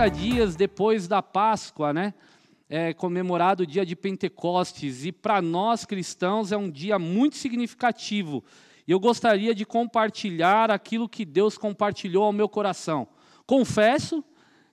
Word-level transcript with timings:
50 0.00 0.10
dias 0.10 0.56
depois 0.56 1.06
da 1.06 1.20
Páscoa, 1.20 1.92
né? 1.92 2.14
É 2.70 2.94
comemorado 2.94 3.64
o 3.64 3.66
dia 3.66 3.84
de 3.84 3.94
Pentecostes, 3.94 5.04
e 5.04 5.12
para 5.12 5.42
nós 5.42 5.84
cristãos 5.84 6.52
é 6.52 6.56
um 6.56 6.70
dia 6.70 6.98
muito 6.98 7.36
significativo. 7.36 8.42
E 8.88 8.92
eu 8.92 8.98
gostaria 8.98 9.54
de 9.54 9.66
compartilhar 9.66 10.70
aquilo 10.70 11.06
que 11.06 11.26
Deus 11.26 11.58
compartilhou 11.58 12.24
ao 12.24 12.32
meu 12.32 12.48
coração. 12.48 13.06
Confesso 13.46 14.24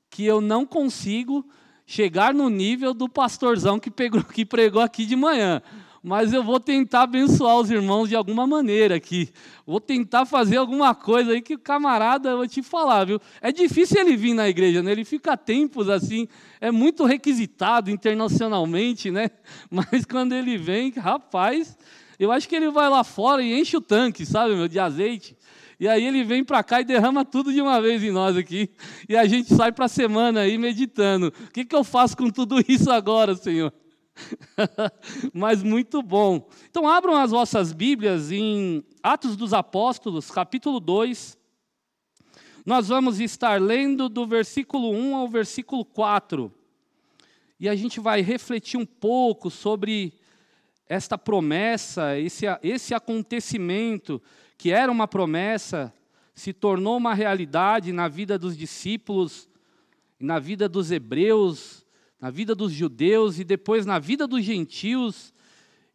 que 0.09 0.23
eu 0.23 0.39
não 0.39 0.65
consigo 0.65 1.45
chegar 1.85 2.33
no 2.33 2.49
nível 2.49 2.93
do 2.93 3.09
pastorzão 3.09 3.79
que, 3.79 3.91
pegou, 3.91 4.23
que 4.23 4.45
pregou 4.45 4.81
aqui 4.81 5.05
de 5.05 5.17
manhã 5.17 5.61
mas 6.03 6.33
eu 6.33 6.43
vou 6.43 6.59
tentar 6.59 7.03
abençoar 7.03 7.57
os 7.57 7.69
irmãos 7.69 8.07
de 8.07 8.15
alguma 8.15 8.45
maneira 8.45 8.95
aqui. 8.95 9.29
Vou 9.65 9.79
tentar 9.79 10.25
fazer 10.25 10.57
alguma 10.57 10.93
coisa 10.95 11.31
aí 11.31 11.41
que 11.41 11.55
o 11.55 11.59
camarada, 11.59 12.29
eu 12.29 12.37
vou 12.37 12.47
te 12.47 12.61
falar, 12.61 13.05
viu? 13.05 13.19
É 13.41 13.51
difícil 13.51 13.99
ele 13.99 14.15
vir 14.15 14.33
na 14.33 14.47
igreja, 14.47 14.81
né? 14.81 14.91
Ele 14.91 15.05
fica 15.05 15.35
tempos 15.35 15.89
assim, 15.89 16.27
é 16.61 16.71
muito 16.71 17.05
requisitado 17.05 17.89
internacionalmente, 17.89 19.11
né? 19.11 19.29
Mas 19.69 20.05
quando 20.05 20.33
ele 20.33 20.57
vem, 20.57 20.91
rapaz, 20.91 21.77
eu 22.19 22.31
acho 22.31 22.47
que 22.47 22.55
ele 22.55 22.69
vai 22.69 22.89
lá 22.89 23.03
fora 23.03 23.41
e 23.43 23.59
enche 23.59 23.77
o 23.77 23.81
tanque, 23.81 24.25
sabe, 24.25 24.55
meu, 24.55 24.67
de 24.67 24.79
azeite. 24.79 25.37
E 25.79 25.87
aí 25.87 26.05
ele 26.05 26.23
vem 26.23 26.43
para 26.43 26.63
cá 26.63 26.81
e 26.81 26.83
derrama 26.83 27.23
tudo 27.23 27.53
de 27.53 27.61
uma 27.61 27.79
vez 27.79 28.03
em 28.03 28.11
nós 28.11 28.35
aqui. 28.35 28.69
E 29.07 29.15
a 29.15 29.27
gente 29.27 29.53
sai 29.53 29.71
para 29.71 29.85
a 29.85 29.89
semana 29.89 30.41
aí 30.41 30.57
meditando. 30.57 31.27
O 31.27 31.51
que, 31.51 31.63
que 31.63 31.75
eu 31.75 31.83
faço 31.83 32.17
com 32.17 32.29
tudo 32.31 32.59
isso 32.67 32.89
agora, 32.91 33.35
Senhor? 33.35 33.71
Mas 35.33 35.63
muito 35.63 36.01
bom. 36.01 36.47
Então, 36.69 36.87
abram 36.87 37.15
as 37.15 37.31
vossas 37.31 37.73
Bíblias 37.73 38.31
em 38.31 38.83
Atos 39.01 39.35
dos 39.35 39.53
Apóstolos, 39.53 40.31
capítulo 40.31 40.79
2. 40.79 41.37
Nós 42.65 42.89
vamos 42.89 43.19
estar 43.19 43.61
lendo 43.61 44.09
do 44.09 44.25
versículo 44.27 44.91
1 44.91 45.15
ao 45.15 45.27
versículo 45.27 45.85
4. 45.85 46.51
E 47.59 47.69
a 47.69 47.75
gente 47.75 47.99
vai 47.99 48.21
refletir 48.21 48.77
um 48.77 48.85
pouco 48.85 49.49
sobre 49.49 50.13
esta 50.87 51.17
promessa, 51.17 52.17
esse, 52.19 52.45
esse 52.61 52.93
acontecimento 52.93 54.21
que 54.57 54.71
era 54.71 54.91
uma 54.91 55.07
promessa, 55.07 55.93
se 56.33 56.53
tornou 56.53 56.97
uma 56.97 57.13
realidade 57.13 57.91
na 57.91 58.07
vida 58.07 58.37
dos 58.37 58.57
discípulos, 58.57 59.49
na 60.19 60.39
vida 60.39 60.67
dos 60.67 60.91
hebreus, 60.91 61.85
na 62.19 62.29
vida 62.29 62.55
dos 62.55 62.71
judeus 62.71 63.39
e 63.39 63.43
depois 63.43 63.85
na 63.85 63.99
vida 63.99 64.27
dos 64.27 64.43
gentios, 64.43 65.33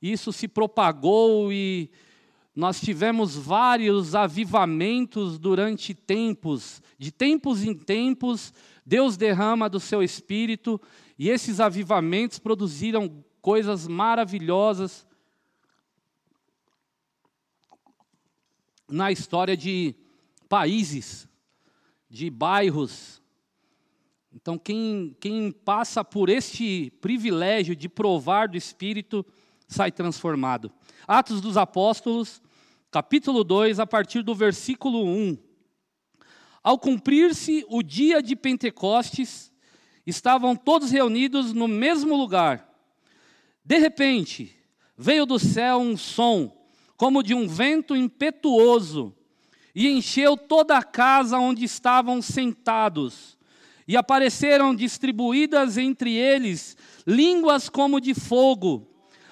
isso 0.00 0.32
se 0.32 0.46
propagou 0.46 1.52
e 1.52 1.90
nós 2.54 2.80
tivemos 2.80 3.34
vários 3.34 4.14
avivamentos 4.14 5.38
durante 5.38 5.94
tempos, 5.94 6.82
de 6.98 7.10
tempos 7.10 7.64
em 7.64 7.74
tempos, 7.74 8.52
Deus 8.84 9.16
derrama 9.16 9.70
do 9.70 9.80
seu 9.80 10.02
espírito 10.02 10.80
e 11.18 11.30
esses 11.30 11.60
avivamentos 11.60 12.38
produziram 12.38 13.24
coisas 13.40 13.88
maravilhosas 13.88 15.06
na 18.88 19.10
história 19.10 19.56
de 19.56 19.94
países, 20.48 21.26
de 22.10 22.28
bairros, 22.28 23.21
então, 24.34 24.56
quem, 24.56 25.14
quem 25.20 25.52
passa 25.52 26.02
por 26.02 26.30
este 26.30 26.90
privilégio 27.00 27.76
de 27.76 27.88
provar 27.88 28.48
do 28.48 28.56
Espírito, 28.56 29.24
sai 29.68 29.92
transformado. 29.92 30.72
Atos 31.06 31.40
dos 31.40 31.58
Apóstolos, 31.58 32.40
capítulo 32.90 33.44
2, 33.44 33.78
a 33.78 33.86
partir 33.86 34.22
do 34.22 34.34
versículo 34.34 35.04
1. 35.04 35.36
Ao 36.62 36.78
cumprir-se 36.78 37.64
o 37.68 37.82
dia 37.82 38.22
de 38.22 38.34
Pentecostes, 38.34 39.52
estavam 40.06 40.56
todos 40.56 40.90
reunidos 40.90 41.52
no 41.52 41.68
mesmo 41.68 42.16
lugar. 42.16 42.68
De 43.62 43.78
repente, 43.78 44.56
veio 44.96 45.26
do 45.26 45.38
céu 45.38 45.78
um 45.78 45.96
som, 45.96 46.50
como 46.96 47.22
de 47.22 47.34
um 47.34 47.46
vento 47.46 47.94
impetuoso, 47.94 49.14
e 49.74 49.88
encheu 49.88 50.36
toda 50.36 50.76
a 50.76 50.82
casa 50.82 51.38
onde 51.38 51.64
estavam 51.64 52.22
sentados 52.22 53.36
e 53.86 53.96
apareceram 53.96 54.74
distribuídas 54.74 55.76
entre 55.76 56.14
eles 56.14 56.76
línguas 57.06 57.68
como 57.68 58.00
de 58.00 58.14
fogo, 58.14 58.86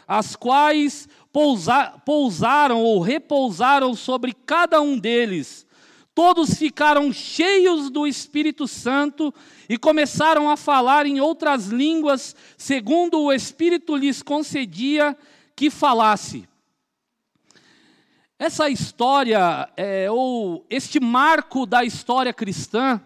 as 0.07 0.35
quais 0.35 1.09
pousa, 1.33 1.95
pousaram 2.05 2.83
ou 2.83 3.01
repousaram 3.01 3.95
sobre 3.95 4.33
cada 4.33 4.81
um 4.81 4.99
deles. 4.99 5.67
Todos 6.15 6.55
ficaram 6.55 7.13
cheios 7.13 7.89
do 7.89 8.07
Espírito 8.07 8.67
Santo 8.67 9.33
e 9.69 9.79
começaram 9.79 10.51
a 10.51 10.57
falar 10.57 11.07
em 11.07 11.21
outras 11.21 11.69
línguas, 11.69 12.35
segundo 12.59 13.21
o 13.21 13.33
Espírito 13.33 13.97
lhes 13.97 14.21
concedia 14.21 15.17
que 15.55 15.71
falasse. 15.71 16.49
Essa 18.39 18.69
história, 18.69 19.71
é, 19.77 20.11
ou 20.11 20.67
este 20.69 20.99
marco 20.99 21.67
da 21.67 21.85
história 21.85 22.33
cristã, 22.33 23.01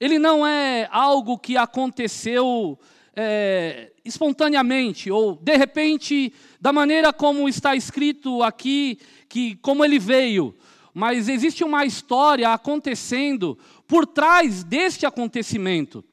ele 0.00 0.18
não 0.18 0.46
é 0.46 0.88
algo 0.90 1.38
que 1.38 1.56
aconteceu 1.56 2.78
é, 3.14 3.92
espontaneamente 4.04 5.10
ou 5.10 5.36
de 5.36 5.56
repente 5.56 6.32
da 6.60 6.72
maneira 6.72 7.12
como 7.12 7.48
está 7.48 7.74
escrito 7.74 8.42
aqui, 8.42 8.98
que 9.28 9.56
como 9.56 9.84
ele 9.84 9.98
veio, 9.98 10.54
mas 10.92 11.28
existe 11.28 11.64
uma 11.64 11.84
história 11.84 12.52
acontecendo 12.52 13.58
por 13.86 14.06
trás 14.06 14.62
deste 14.62 15.06
acontecimento. 15.06 16.04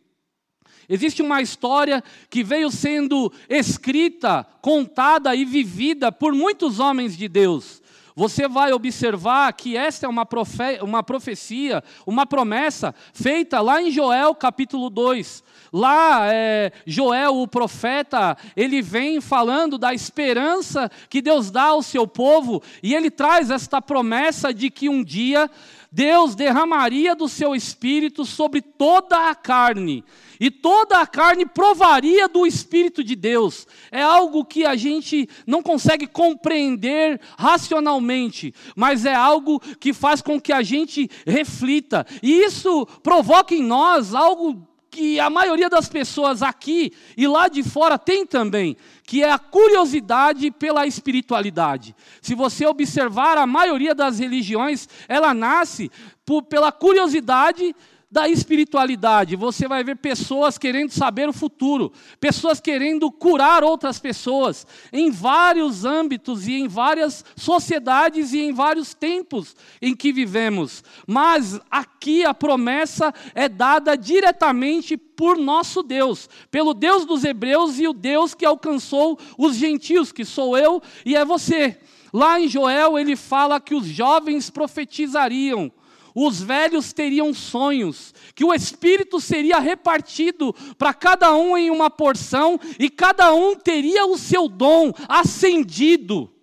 Existe 0.87 1.21
uma 1.21 1.41
história 1.41 2.03
que 2.29 2.43
veio 2.43 2.69
sendo 2.69 3.31
escrita, 3.49 4.45
contada 4.61 5.33
e 5.35 5.45
vivida 5.45 6.11
por 6.11 6.33
muitos 6.33 6.79
homens 6.79 7.15
de 7.15 7.27
Deus. 7.27 7.81
Você 8.15 8.47
vai 8.47 8.71
observar 8.71 9.51
que 9.53 9.75
esta 9.75 10.05
é 10.05 10.09
uma, 10.09 10.25
profe 10.25 10.79
uma 10.81 11.01
profecia, 11.01 11.83
uma 12.05 12.25
promessa 12.25 12.93
feita 13.11 13.59
lá 13.59 13.81
em 13.81 13.89
Joel 13.89 14.35
capítulo 14.35 14.89
2. 14.89 15.43
Lá, 15.71 16.27
é, 16.31 16.71
Joel, 16.85 17.37
o 17.37 17.47
profeta, 17.47 18.37
ele 18.55 18.81
vem 18.81 19.19
falando 19.19 19.79
da 19.79 19.93
esperança 19.93 20.91
que 21.09 21.21
Deus 21.21 21.49
dá 21.49 21.63
ao 21.63 21.81
seu 21.81 22.07
povo, 22.07 22.61
e 22.83 22.93
ele 22.93 23.09
traz 23.09 23.49
esta 23.49 23.81
promessa 23.81 24.53
de 24.53 24.69
que 24.69 24.87
um 24.87 25.03
dia 25.03 25.49
Deus 25.93 26.33
derramaria 26.33 27.15
do 27.15 27.29
seu 27.29 27.53
espírito 27.53 28.25
sobre 28.25 28.63
toda 28.63 29.29
a 29.29 29.35
carne, 29.35 30.03
e 30.39 30.49
toda 30.49 30.99
a 30.99 31.05
carne 31.05 31.45
provaria 31.45 32.27
do 32.27 32.47
Espírito 32.47 33.03
de 33.03 33.15
Deus. 33.15 33.67
É 33.91 34.01
algo 34.01 34.43
que 34.43 34.65
a 34.65 34.75
gente 34.75 35.29
não 35.45 35.61
consegue 35.61 36.07
compreender 36.07 37.21
racionalmente, 37.37 38.55
mas 38.75 39.05
é 39.05 39.13
algo 39.13 39.59
que 39.79 39.93
faz 39.93 40.19
com 40.19 40.41
que 40.41 40.51
a 40.51 40.63
gente 40.63 41.07
reflita, 41.27 42.07
e 42.23 42.41
isso 42.41 42.87
provoca 43.03 43.53
em 43.53 43.61
nós 43.61 44.15
algo 44.15 44.67
que 44.93 45.19
a 45.19 45.27
maioria 45.27 45.67
das 45.71 45.89
pessoas 45.89 46.43
aqui 46.43 46.93
e 47.17 47.27
lá 47.27 47.47
de 47.47 47.63
fora 47.63 47.97
tem 47.97 48.27
também, 48.27 48.77
que 49.07 49.23
é 49.23 49.31
a 49.31 49.39
curiosidade 49.39 50.51
pela 50.51 50.85
espiritualidade. 50.85 51.95
Se 52.21 52.35
você 52.35 52.67
observar, 52.67 53.39
a 53.39 53.47
maioria 53.47 53.95
das 53.95 54.19
religiões, 54.19 54.87
ela 55.07 55.33
nasce 55.33 55.91
por, 56.23 56.43
pela 56.43 56.71
curiosidade 56.71 57.75
da 58.13 58.29
espiritualidade. 58.29 59.35
Você 59.35 59.67
vai 59.67 59.83
ver 59.83 59.97
pessoas 59.97 60.59
querendo 60.59 60.91
saber 60.91 61.27
o 61.27 61.33
futuro, 61.33 61.91
pessoas 62.19 62.61
querendo 62.61 63.11
curar 63.11 63.63
outras 63.63 63.97
pessoas, 63.97 64.67
em 64.93 65.09
vários 65.09 65.83
âmbitos 65.83 66.47
e 66.47 66.53
em 66.53 66.67
várias 66.67 67.25
sociedades 67.35 68.31
e 68.31 68.39
em 68.39 68.53
vários 68.53 68.93
tempos 68.93 69.55
em 69.81 69.95
que 69.95 70.13
vivemos. 70.13 70.83
Mas 71.07 71.59
aqui 71.71 72.23
a 72.23 72.35
promessa 72.35 73.11
é 73.33 73.49
dada 73.49 73.97
diretamente 73.97 74.95
por 74.95 75.35
nosso 75.35 75.81
Deus, 75.81 76.29
pelo 76.51 76.75
Deus 76.75 77.05
dos 77.05 77.23
hebreus 77.23 77.79
e 77.79 77.87
o 77.87 77.93
Deus 77.93 78.35
que 78.35 78.45
alcançou 78.45 79.17
os 79.39 79.55
gentios, 79.55 80.11
que 80.11 80.23
sou 80.23 80.55
eu 80.55 80.79
e 81.03 81.15
é 81.15 81.25
você. 81.25 81.79
Lá 82.13 82.39
em 82.39 82.47
Joel 82.47 82.99
ele 82.99 83.15
fala 83.15 83.59
que 83.59 83.73
os 83.73 83.87
jovens 83.87 84.51
profetizariam 84.51 85.71
os 86.15 86.41
velhos 86.41 86.93
teriam 86.93 87.33
sonhos, 87.33 88.13
que 88.35 88.43
o 88.43 88.53
Espírito 88.53 89.19
seria 89.19 89.59
repartido 89.59 90.53
para 90.77 90.93
cada 90.93 91.35
um 91.35 91.57
em 91.57 91.69
uma 91.69 91.89
porção, 91.89 92.59
e 92.79 92.89
cada 92.89 93.33
um 93.33 93.55
teria 93.55 94.05
o 94.05 94.17
seu 94.17 94.47
dom 94.47 94.91
acendido. 95.07 96.33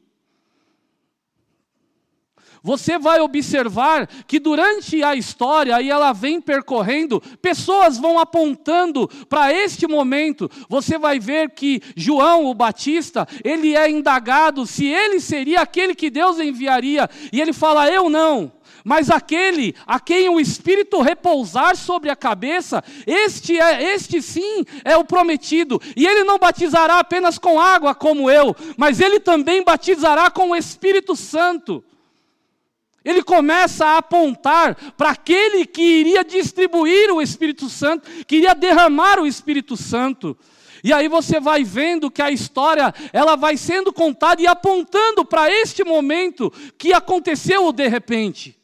Você 2.63 2.99
vai 2.99 3.21
observar 3.21 4.07
que 4.27 4.39
durante 4.39 5.03
a 5.03 5.15
história, 5.15 5.77
aí 5.77 5.89
ela 5.89 6.13
vem 6.13 6.41
percorrendo, 6.41 7.21
pessoas 7.41 7.97
vão 7.97 8.19
apontando 8.19 9.09
para 9.29 9.53
este 9.53 9.87
momento. 9.87 10.51
Você 10.69 10.99
vai 10.99 11.19
ver 11.19 11.51
que 11.51 11.81
João, 11.97 12.45
o 12.45 12.55
Batista, 12.55 13.27
ele 13.43 13.75
é 13.75 13.89
indagado 13.89 14.67
se 14.67 14.87
ele 14.87 15.21
seria 15.21 15.63
aquele 15.63 15.95
que 15.95 16.11
Deus 16.11 16.39
enviaria, 16.39 17.09
e 17.33 17.41
ele 17.41 17.53
fala: 17.53 17.91
Eu 17.91 18.11
não. 18.11 18.53
Mas 18.85 19.11
aquele 19.11 19.75
a 19.87 20.01
quem 20.01 20.29
o 20.29 20.41
Espírito 20.41 21.01
repousar 21.01 21.77
sobre 21.77 22.11
a 22.11 22.17
cabeça, 22.17 22.83
este 23.07 23.59
é, 23.59 23.95
este 23.95 24.23
sim 24.23 24.65
é 24.85 24.97
o 24.97 25.05
prometido. 25.05 25.81
E 25.97 26.07
ele 26.07 26.25
não 26.25 26.39
batizará 26.39 26.99
apenas 26.99 27.39
com 27.39 27.61
água 27.61 27.95
como 27.95 28.31
eu, 28.31 28.55
mas 28.77 29.01
ele 29.01 29.21
também 29.21 29.63
batizará 29.63 30.31
com 30.31 30.51
o 30.51 30.57
Espírito 30.57 31.15
Santo. 31.17 31.85
Ele 33.05 33.23
começa 33.23 33.87
a 33.87 33.99
apontar 33.99 34.75
para 34.93 35.11
aquele 35.11 35.65
que 35.65 35.83
iria 35.83 36.23
distribuir 36.23 37.11
o 37.11 37.23
Espírito 37.23 37.69
Santo, 37.69 38.09
que 38.25 38.37
iria 38.37 38.55
derramar 38.55 39.19
o 39.19 39.27
Espírito 39.27 39.77
Santo. 39.77 40.37
E 40.85 40.93
aí 40.93 41.09
você 41.09 41.41
vai 41.41 41.65
vendo 41.65 42.11
que 42.11 42.23
a 42.23 42.31
história, 42.31 42.93
ela 43.13 43.37
vai 43.37 43.57
sendo 43.57 43.93
contada 43.93 44.41
e 44.41 44.47
apontando 44.47 45.25
para 45.25 45.51
este 45.51 45.85
momento 45.85 46.53
que 46.77 46.93
aconteceu 46.93 47.73
de 47.73 47.89
repente. 47.89 48.60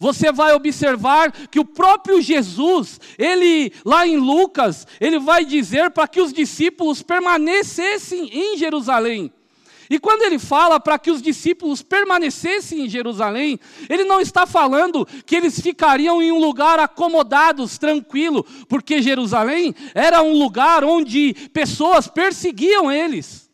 Você 0.00 0.30
vai 0.30 0.54
observar 0.54 1.32
que 1.48 1.58
o 1.58 1.64
próprio 1.64 2.20
Jesus, 2.22 3.00
ele 3.18 3.72
lá 3.84 4.06
em 4.06 4.16
Lucas, 4.16 4.86
ele 5.00 5.18
vai 5.18 5.44
dizer 5.44 5.90
para 5.90 6.06
que 6.06 6.20
os 6.20 6.32
discípulos 6.32 7.02
permanecessem 7.02 8.30
em 8.32 8.56
Jerusalém. 8.56 9.32
E 9.90 9.98
quando 9.98 10.22
ele 10.22 10.38
fala 10.38 10.78
para 10.78 10.98
que 10.98 11.10
os 11.10 11.22
discípulos 11.22 11.82
permanecessem 11.82 12.84
em 12.84 12.88
Jerusalém, 12.88 13.58
ele 13.88 14.04
não 14.04 14.20
está 14.20 14.46
falando 14.46 15.06
que 15.24 15.34
eles 15.34 15.58
ficariam 15.58 16.22
em 16.22 16.30
um 16.30 16.38
lugar 16.38 16.78
acomodados, 16.78 17.78
tranquilo, 17.78 18.44
porque 18.68 19.00
Jerusalém 19.00 19.74
era 19.94 20.22
um 20.22 20.38
lugar 20.38 20.84
onde 20.84 21.34
pessoas 21.52 22.06
perseguiam 22.06 22.92
eles. 22.92 23.47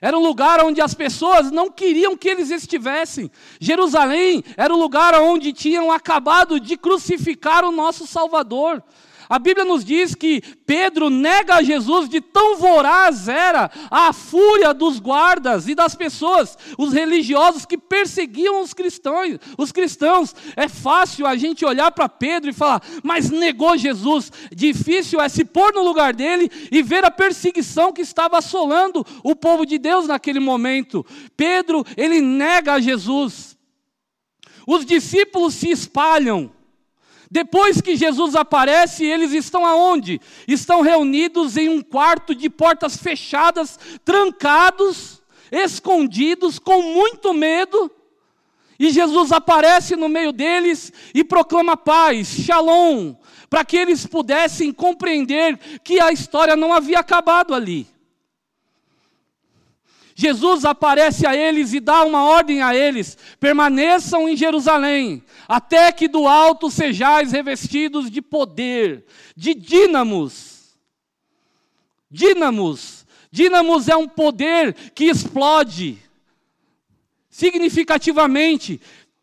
Era 0.00 0.16
um 0.16 0.22
lugar 0.22 0.64
onde 0.64 0.80
as 0.80 0.94
pessoas 0.94 1.50
não 1.50 1.70
queriam 1.70 2.16
que 2.16 2.28
eles 2.28 2.50
estivessem. 2.50 3.30
Jerusalém 3.60 4.44
era 4.56 4.72
o 4.72 4.78
lugar 4.78 5.14
onde 5.20 5.52
tinham 5.52 5.90
acabado 5.90 6.60
de 6.60 6.76
crucificar 6.76 7.64
o 7.64 7.72
nosso 7.72 8.06
Salvador. 8.06 8.82
A 9.28 9.38
Bíblia 9.38 9.64
nos 9.64 9.84
diz 9.84 10.14
que 10.14 10.40
Pedro 10.64 11.10
nega 11.10 11.56
a 11.56 11.62
Jesus 11.62 12.08
de 12.08 12.20
tão 12.20 12.56
voraz 12.56 13.28
era 13.28 13.70
a 13.90 14.12
fúria 14.12 14.72
dos 14.72 14.98
guardas 14.98 15.68
e 15.68 15.74
das 15.74 15.94
pessoas, 15.94 16.56
os 16.78 16.92
religiosos 16.92 17.66
que 17.66 17.76
perseguiam 17.76 18.62
os 18.62 18.72
cristãos. 18.72 19.38
Os 19.58 19.70
cristãos, 19.70 20.34
é 20.56 20.68
fácil 20.68 21.26
a 21.26 21.36
gente 21.36 21.64
olhar 21.64 21.90
para 21.90 22.08
Pedro 22.08 22.50
e 22.50 22.54
falar: 22.54 22.82
"Mas 23.02 23.30
negou 23.30 23.76
Jesus". 23.76 24.32
Difícil 24.50 25.20
é 25.20 25.28
se 25.28 25.44
pôr 25.44 25.74
no 25.74 25.82
lugar 25.82 26.14
dele 26.14 26.50
e 26.72 26.82
ver 26.82 27.04
a 27.04 27.10
perseguição 27.10 27.92
que 27.92 28.02
estava 28.02 28.38
assolando 28.38 29.04
o 29.22 29.36
povo 29.36 29.66
de 29.66 29.78
Deus 29.78 30.06
naquele 30.06 30.40
momento. 30.40 31.04
Pedro, 31.36 31.84
ele 31.96 32.20
nega 32.20 32.74
a 32.74 32.80
Jesus. 32.80 33.58
Os 34.66 34.84
discípulos 34.84 35.54
se 35.54 35.70
espalham. 35.70 36.57
Depois 37.30 37.80
que 37.80 37.94
Jesus 37.94 38.34
aparece, 38.34 39.04
eles 39.04 39.32
estão 39.32 39.66
aonde? 39.66 40.20
Estão 40.46 40.80
reunidos 40.80 41.56
em 41.56 41.68
um 41.68 41.82
quarto 41.82 42.34
de 42.34 42.48
portas 42.48 42.96
fechadas, 42.96 43.78
trancados, 44.04 45.22
escondidos, 45.52 46.58
com 46.58 46.82
muito 46.82 47.34
medo. 47.34 47.90
E 48.78 48.90
Jesus 48.90 49.32
aparece 49.32 49.96
no 49.96 50.08
meio 50.08 50.32
deles 50.32 50.92
e 51.12 51.24
proclama 51.24 51.76
paz, 51.76 52.28
shalom, 52.28 53.14
para 53.50 53.64
que 53.64 53.76
eles 53.76 54.06
pudessem 54.06 54.72
compreender 54.72 55.58
que 55.82 56.00
a 56.00 56.12
história 56.12 56.54
não 56.54 56.72
havia 56.72 57.00
acabado 57.00 57.54
ali. 57.54 57.86
Jesus 60.20 60.64
aparece 60.64 61.28
a 61.28 61.36
eles 61.36 61.72
e 61.72 61.78
dá 61.78 62.02
uma 62.02 62.24
ordem 62.24 62.60
a 62.60 62.74
eles: 62.74 63.16
permaneçam 63.38 64.28
em 64.28 64.36
Jerusalém, 64.36 65.22
até 65.46 65.92
que 65.92 66.08
do 66.08 66.26
alto 66.26 66.72
sejais 66.72 67.30
revestidos 67.30 68.10
de 68.10 68.20
poder, 68.20 69.04
de 69.36 69.54
dínamos. 69.54 70.76
Dínamos. 72.10 73.06
Dínamos 73.30 73.86
é 73.86 73.94
um 73.94 74.08
poder 74.08 74.74
que 74.92 75.04
explode 75.04 76.02
significativamente, 77.30 78.80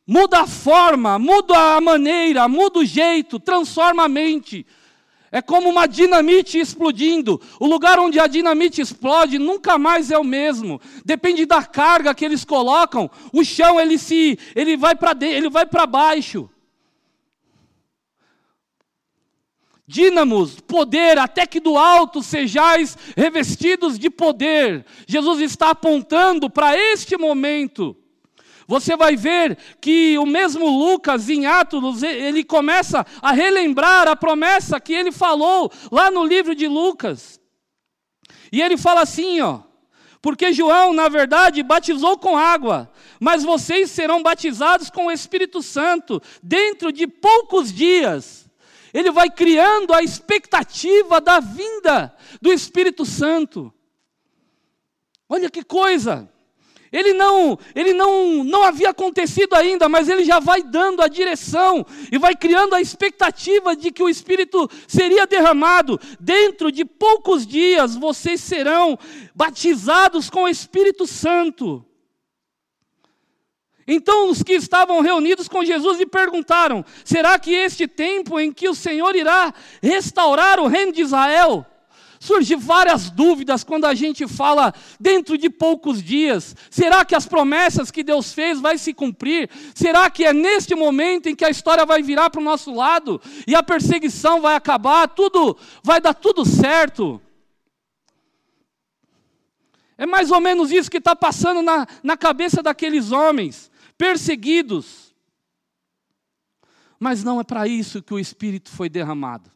muda 0.07 0.42
a 0.42 0.47
forma, 0.47 1.19
muda 1.19 1.75
a 1.75 1.81
maneira, 1.81 2.47
muda 2.47 2.80
o 2.80 2.86
jeito, 2.86 3.38
transforma 3.38 4.06
a 4.06 4.07
mente. 4.07 4.65
É 5.35 5.41
como 5.41 5.67
uma 5.67 5.85
dinamite 5.85 6.57
explodindo. 6.57 7.41
O 7.59 7.67
lugar 7.67 7.99
onde 7.99 8.17
a 8.21 8.25
dinamite 8.25 8.79
explode 8.79 9.37
nunca 9.37 9.77
mais 9.77 10.09
é 10.09 10.17
o 10.17 10.23
mesmo. 10.23 10.79
Depende 11.03 11.45
da 11.45 11.61
carga 11.61 12.15
que 12.15 12.23
eles 12.23 12.45
colocam. 12.45 13.11
O 13.33 13.43
chão 13.43 13.77
ele 13.77 13.97
se 13.97 14.39
ele 14.55 14.77
vai 14.77 14.95
para 14.95 15.13
ele 15.25 15.49
vai 15.49 15.65
para 15.65 15.85
baixo. 15.85 16.49
Dínamos, 19.85 20.61
poder, 20.61 21.17
até 21.17 21.45
que 21.45 21.59
do 21.59 21.77
alto 21.77 22.23
sejais 22.23 22.97
revestidos 23.17 23.99
de 23.99 24.09
poder. 24.09 24.85
Jesus 25.05 25.41
está 25.41 25.71
apontando 25.71 26.49
para 26.49 26.77
este 26.77 27.17
momento. 27.17 27.93
Você 28.67 28.95
vai 28.95 29.15
ver 29.15 29.57
que 29.79 30.17
o 30.17 30.25
mesmo 30.25 30.67
Lucas, 30.67 31.29
em 31.29 31.45
Atos, 31.45 32.01
ele 32.01 32.44
começa 32.44 33.06
a 33.21 33.31
relembrar 33.31 34.07
a 34.07 34.15
promessa 34.15 34.79
que 34.79 34.94
ele 34.94 35.12
falou 35.12 35.71
lá 35.91 36.09
no 36.09 36.25
livro 36.25 36.56
de 36.56 36.67
Lucas. 36.67 37.39
E 38.51 38.62
ele 38.62 38.77
fala 38.77 39.01
assim, 39.01 39.39
ó. 39.41 39.59
Porque 40.21 40.51
João, 40.51 40.91
na 40.91 41.07
verdade, 41.07 41.62
batizou 41.62 42.17
com 42.17 42.35
água, 42.35 42.91
mas 43.19 43.44
vocês 43.44 43.91
serão 43.91 44.23
batizados 44.23 44.89
com 44.89 45.06
o 45.06 45.11
Espírito 45.11 45.61
Santo 45.61 46.19
dentro 46.41 46.91
de 46.91 47.06
poucos 47.06 47.71
dias. 47.71 48.50
Ele 48.91 49.11
vai 49.11 49.29
criando 49.29 49.94
a 49.94 50.01
expectativa 50.01 51.21
da 51.21 51.39
vinda 51.39 52.15
do 52.41 52.51
Espírito 52.51 53.06
Santo. 53.06 53.71
Olha 55.29 55.51
que 55.51 55.63
coisa! 55.63 56.27
Ele 56.95 57.12
não, 57.12 57.59
ele 57.75 57.92
não, 57.92 58.42
não 58.45 58.63
havia 58.63 58.92
acontecido 58.92 59.53
ainda, 59.53 59.89
mas 59.89 60.07
ele 60.07 60.24
já 60.24 60.39
vai 60.39 60.63
dando 60.63 61.01
a 61.01 61.09
direção 61.09 61.85
e 62.09 62.18
vai 62.18 62.33
criando 62.37 62.73
a 62.73 62.80
expectativa 62.80 63.75
de 63.75 63.92
que 63.92 64.02
o 64.02 64.07
Espírito 64.07 64.69
seria 64.87 65.28
derramado. 65.28 65.99
Dentro 66.21 66.71
de 66.71 66.85
poucos 66.85 67.45
dias 67.45 67.97
vocês 67.97 68.40
serão 68.40 68.97
batizados 69.35 70.30
com 70.30 70.44
o 70.44 70.47
Espírito 70.47 71.06
Santo. 71.06 71.85
Então 73.85 74.30
os 74.30 74.42
que 74.42 74.54
estavam 74.54 75.02
reunidos 75.02 75.49
com 75.49 75.66
Jesus 75.66 75.99
lhe 75.99 76.06
perguntaram: 76.06 76.85
será 77.04 77.37
que 77.37 77.52
este 77.54 77.90
tempo 77.90 78.40
em 78.40 78.54
que 78.54 78.69
o 78.69 78.73
Senhor 78.73 79.14
irá 79.18 79.54
restaurar 79.83 80.61
o 80.61 80.68
reino 80.68 80.94
de 80.94 81.02
Israel? 81.02 81.66
Surgem 82.25 82.57
várias 82.57 83.11
dúvidas 83.11 83.63
quando 83.63 83.85
a 83.85 83.94
gente 83.94 84.27
fala 84.27 84.73
dentro 84.99 85.37
de 85.37 85.47
poucos 85.47 86.01
dias. 86.01 86.55
Será 86.71 87.05
que 87.05 87.13
as 87.13 87.27
promessas 87.27 87.91
que 87.91 88.03
Deus 88.03 88.33
fez 88.33 88.59
vai 88.59 88.79
se 88.79 88.95
cumprir? 88.95 89.47
Será 89.75 90.09
que 90.09 90.25
é 90.25 90.33
neste 90.33 90.73
momento 90.73 91.29
em 91.29 91.35
que 91.35 91.45
a 91.45 91.51
história 91.51 91.85
vai 91.85 92.01
virar 92.01 92.31
para 92.31 92.41
o 92.41 92.44
nosso 92.44 92.73
lado 92.73 93.21
e 93.45 93.53
a 93.53 93.61
perseguição 93.61 94.41
vai 94.41 94.55
acabar, 94.55 95.07
tudo 95.07 95.55
vai 95.83 96.01
dar 96.01 96.15
tudo 96.15 96.44
certo? 96.44 97.21
É 99.95 100.07
mais 100.07 100.31
ou 100.31 100.41
menos 100.41 100.71
isso 100.71 100.89
que 100.89 100.97
está 100.97 101.15
passando 101.15 101.61
na, 101.61 101.85
na 102.01 102.17
cabeça 102.17 102.63
daqueles 102.63 103.11
homens 103.11 103.69
perseguidos. 103.99 105.13
Mas 106.99 107.23
não 107.23 107.39
é 107.39 107.44
para 107.44 107.67
isso 107.67 108.01
que 108.01 108.15
o 108.15 108.19
Espírito 108.19 108.71
foi 108.71 108.89
derramado 108.89 109.55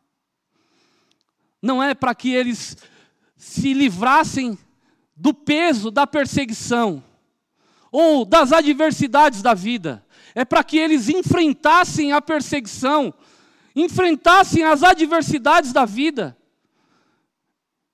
não 1.61 1.81
é 1.81 1.93
para 1.93 2.15
que 2.15 2.33
eles 2.33 2.77
se 3.35 3.73
livrassem 3.73 4.57
do 5.15 5.33
peso 5.33 5.91
da 5.91 6.07
perseguição 6.07 7.03
ou 7.91 8.23
das 8.23 8.51
adversidades 8.51 9.41
da 9.41 9.53
vida, 9.53 10.05
é 10.35 10.45
para 10.45 10.63
que 10.63 10.77
eles 10.77 11.09
enfrentassem 11.09 12.11
a 12.11 12.21
perseguição, 12.21 13.13
enfrentassem 13.75 14.63
as 14.63 14.83
adversidades 14.83 15.73
da 15.73 15.85
vida 15.85 16.37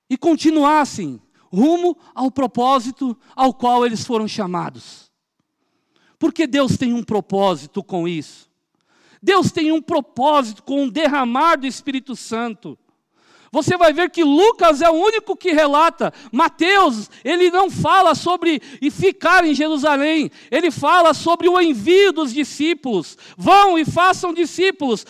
e 0.09 0.17
continuassem 0.17 1.21
rumo 1.51 1.97
ao 2.13 2.29
propósito 2.29 3.17
ao 3.35 3.53
qual 3.53 3.85
eles 3.85 4.05
foram 4.05 4.27
chamados. 4.27 5.11
Porque 6.19 6.45
Deus 6.45 6.77
tem 6.77 6.93
um 6.93 7.03
propósito 7.03 7.83
com 7.83 8.07
isso. 8.07 8.49
Deus 9.21 9.51
tem 9.51 9.71
um 9.71 9.81
propósito 9.81 10.63
com 10.63 10.85
o 10.85 10.91
derramar 10.91 11.55
do 11.55 11.65
Espírito 11.65 12.15
Santo. 12.15 12.77
Você 13.55 13.77
vai 13.77 13.93
ver 13.93 14.09
que 14.09 14.21
Lucas 14.21 14.81
é 14.81 14.89
o 14.89 14.95
único 14.95 15.33
que 15.33 15.53
relata. 15.53 16.13
Mateus, 16.29 17.09
ele 17.23 17.49
não 17.49 17.71
fala 17.71 18.13
sobre 18.13 18.61
ficar 18.91 19.45
em 19.45 19.55
Jerusalém, 19.55 20.29
ele 20.51 20.69
fala 20.69 21.13
sobre 21.13 21.47
o 21.47 21.61
envio 21.61 22.11
dos 22.11 22.33
discípulos. 22.33 23.17
Vão 23.37 23.79
e 23.79 23.85
façam 23.85 24.33
discípulos, 24.33 25.05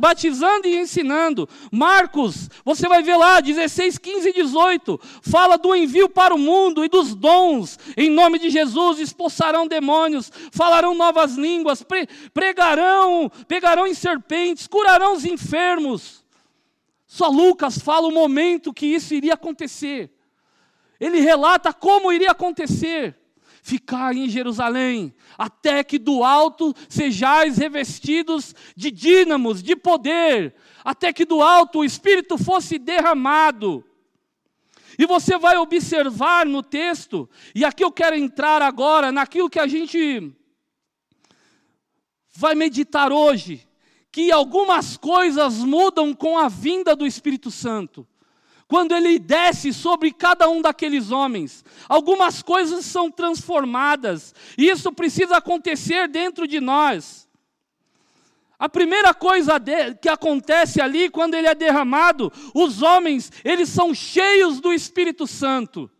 batizando 0.00 0.66
e 0.66 0.78
ensinando. 0.78 1.48
Marcos, 1.70 2.50
você 2.64 2.88
vai 2.88 3.04
ver 3.04 3.14
lá, 3.14 3.38
16, 3.38 3.98
15 3.98 4.30
e 4.30 4.32
18, 4.32 5.00
fala 5.22 5.56
do 5.56 5.72
envio 5.72 6.08
para 6.08 6.34
o 6.34 6.38
mundo 6.38 6.84
e 6.84 6.88
dos 6.88 7.14
dons. 7.14 7.78
Em 7.96 8.10
nome 8.10 8.40
de 8.40 8.50
Jesus, 8.50 8.98
expulsarão 8.98 9.68
demônios, 9.68 10.32
falarão 10.50 10.92
novas 10.92 11.36
línguas, 11.36 11.86
pregarão, 12.34 13.30
pegarão 13.46 13.86
em 13.86 13.94
serpentes, 13.94 14.66
curarão 14.66 15.14
os 15.14 15.24
enfermos. 15.24 16.18
Só 17.10 17.26
Lucas 17.26 17.76
fala 17.76 18.06
o 18.06 18.12
momento 18.12 18.72
que 18.72 18.86
isso 18.86 19.12
iria 19.12 19.34
acontecer. 19.34 20.12
Ele 21.00 21.18
relata 21.18 21.72
como 21.72 22.12
iria 22.12 22.30
acontecer. 22.30 23.18
Ficar 23.60 24.14
em 24.16 24.28
Jerusalém, 24.28 25.12
até 25.36 25.82
que 25.82 25.98
do 25.98 26.22
alto 26.22 26.72
sejais 26.88 27.58
revestidos 27.58 28.54
de 28.76 28.92
dínamos, 28.92 29.60
de 29.60 29.74
poder, 29.74 30.54
até 30.84 31.12
que 31.12 31.24
do 31.24 31.42
alto 31.42 31.80
o 31.80 31.84
Espírito 31.84 32.38
fosse 32.38 32.78
derramado. 32.78 33.84
E 34.96 35.04
você 35.04 35.36
vai 35.36 35.56
observar 35.56 36.46
no 36.46 36.62
texto, 36.62 37.28
e 37.52 37.64
aqui 37.64 37.82
eu 37.82 37.90
quero 37.90 38.14
entrar 38.14 38.62
agora 38.62 39.10
naquilo 39.10 39.50
que 39.50 39.58
a 39.58 39.66
gente 39.66 40.32
vai 42.32 42.54
meditar 42.54 43.10
hoje 43.10 43.68
que 44.12 44.32
algumas 44.32 44.96
coisas 44.96 45.58
mudam 45.58 46.14
com 46.14 46.38
a 46.38 46.48
vinda 46.48 46.96
do 46.96 47.06
Espírito 47.06 47.50
Santo. 47.50 48.06
Quando 48.66 48.94
ele 48.94 49.18
desce 49.18 49.72
sobre 49.72 50.12
cada 50.12 50.48
um 50.48 50.62
daqueles 50.62 51.10
homens, 51.10 51.64
algumas 51.88 52.40
coisas 52.40 52.84
são 52.84 53.10
transformadas, 53.10 54.32
e 54.56 54.68
isso 54.68 54.92
precisa 54.92 55.38
acontecer 55.38 56.06
dentro 56.06 56.46
de 56.46 56.60
nós. 56.60 57.28
A 58.58 58.68
primeira 58.68 59.12
coisa 59.14 59.54
que 60.00 60.08
acontece 60.08 60.80
ali, 60.80 61.08
quando 61.08 61.34
ele 61.34 61.46
é 61.46 61.54
derramado, 61.54 62.32
os 62.54 62.82
homens, 62.82 63.32
eles 63.44 63.70
são 63.70 63.94
cheios 63.94 64.60
do 64.60 64.72
Espírito 64.72 65.26
Santo. 65.26 65.90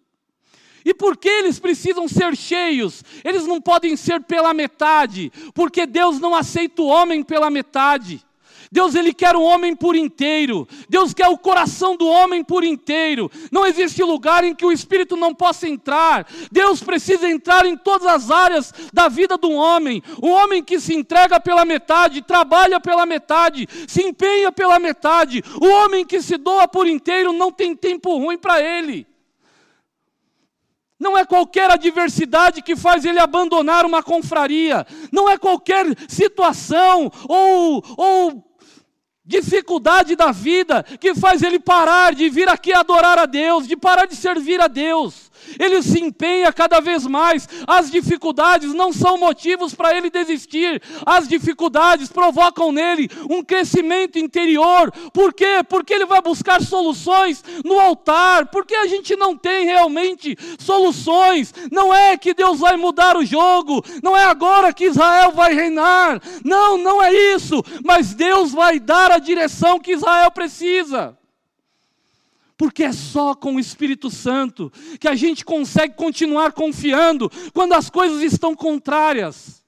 E 0.84 0.94
por 0.94 1.16
que 1.16 1.28
eles 1.28 1.58
precisam 1.58 2.08
ser 2.08 2.36
cheios? 2.36 3.04
Eles 3.24 3.46
não 3.46 3.60
podem 3.60 3.96
ser 3.96 4.20
pela 4.22 4.54
metade, 4.54 5.32
porque 5.54 5.86
Deus 5.86 6.18
não 6.18 6.34
aceita 6.34 6.82
o 6.82 6.86
homem 6.86 7.22
pela 7.22 7.50
metade. 7.50 8.24
Deus 8.72 8.94
ele 8.94 9.12
quer 9.12 9.34
o 9.34 9.42
homem 9.42 9.74
por 9.74 9.96
inteiro. 9.96 10.66
Deus 10.88 11.12
quer 11.12 11.26
o 11.26 11.36
coração 11.36 11.96
do 11.96 12.06
homem 12.06 12.44
por 12.44 12.62
inteiro. 12.62 13.28
Não 13.50 13.66
existe 13.66 14.00
lugar 14.02 14.44
em 14.44 14.54
que 14.54 14.64
o 14.64 14.70
espírito 14.70 15.16
não 15.16 15.34
possa 15.34 15.68
entrar. 15.68 16.24
Deus 16.52 16.80
precisa 16.80 17.28
entrar 17.28 17.66
em 17.66 17.76
todas 17.76 18.06
as 18.06 18.30
áreas 18.30 18.72
da 18.92 19.08
vida 19.08 19.36
do 19.36 19.50
homem. 19.50 20.00
O 20.22 20.28
homem 20.28 20.62
que 20.62 20.78
se 20.78 20.94
entrega 20.94 21.40
pela 21.40 21.64
metade, 21.64 22.22
trabalha 22.22 22.78
pela 22.78 23.04
metade, 23.04 23.68
se 23.88 24.02
empenha 24.02 24.52
pela 24.52 24.78
metade. 24.78 25.42
O 25.60 25.66
homem 25.66 26.06
que 26.06 26.22
se 26.22 26.36
doa 26.36 26.68
por 26.68 26.86
inteiro 26.86 27.32
não 27.32 27.50
tem 27.50 27.74
tempo 27.74 28.16
ruim 28.18 28.38
para 28.38 28.62
ele. 28.62 29.09
Não 31.00 31.16
é 31.16 31.24
qualquer 31.24 31.70
adversidade 31.70 32.60
que 32.60 32.76
faz 32.76 33.06
ele 33.06 33.18
abandonar 33.18 33.86
uma 33.86 34.02
confraria. 34.02 34.86
Não 35.10 35.30
é 35.30 35.38
qualquer 35.38 35.86
situação 36.06 37.10
ou, 37.26 37.82
ou 37.96 38.44
dificuldade 39.24 40.14
da 40.14 40.30
vida 40.30 40.82
que 40.82 41.14
faz 41.14 41.42
ele 41.42 41.58
parar 41.58 42.14
de 42.14 42.28
vir 42.28 42.50
aqui 42.50 42.74
adorar 42.74 43.18
a 43.18 43.24
Deus, 43.24 43.66
de 43.66 43.76
parar 43.76 44.06
de 44.06 44.14
servir 44.14 44.60
a 44.60 44.68
Deus 44.68 45.29
ele 45.58 45.82
se 45.82 46.00
empenha 46.00 46.52
cada 46.52 46.80
vez 46.80 47.06
mais. 47.06 47.48
As 47.66 47.90
dificuldades 47.90 48.72
não 48.74 48.92
são 48.92 49.18
motivos 49.18 49.74
para 49.74 49.96
ele 49.96 50.10
desistir, 50.10 50.82
as 51.04 51.28
dificuldades 51.28 52.08
provocam 52.10 52.72
nele 52.72 53.08
um 53.28 53.42
crescimento 53.42 54.18
interior. 54.18 54.92
Por 55.12 55.32
quê? 55.32 55.62
Porque 55.68 55.94
ele 55.94 56.06
vai 56.06 56.20
buscar 56.20 56.62
soluções 56.62 57.42
no 57.64 57.78
altar, 57.78 58.46
porque 58.46 58.74
a 58.74 58.86
gente 58.86 59.16
não 59.16 59.36
tem 59.36 59.64
realmente 59.64 60.36
soluções. 60.58 61.52
Não 61.70 61.94
é 61.94 62.16
que 62.16 62.34
Deus 62.34 62.60
vai 62.60 62.76
mudar 62.76 63.16
o 63.16 63.24
jogo, 63.24 63.84
não 64.02 64.16
é 64.16 64.24
agora 64.24 64.72
que 64.72 64.86
Israel 64.86 65.32
vai 65.32 65.54
reinar. 65.54 66.20
Não, 66.44 66.76
não 66.76 67.02
é 67.02 67.12
isso, 67.12 67.62
mas 67.84 68.14
Deus 68.14 68.52
vai 68.52 68.78
dar 68.80 69.10
a 69.10 69.18
direção 69.18 69.78
que 69.78 69.92
Israel 69.92 70.30
precisa 70.30 71.19
porque 72.60 72.84
é 72.84 72.92
só 72.92 73.34
com 73.34 73.54
o 73.54 73.58
Espírito 73.58 74.10
Santo 74.10 74.70
que 75.00 75.08
a 75.08 75.14
gente 75.14 75.46
consegue 75.46 75.94
continuar 75.94 76.52
confiando 76.52 77.32
quando 77.54 77.72
as 77.72 77.88
coisas 77.88 78.20
estão 78.22 78.54
contrárias. 78.54 79.64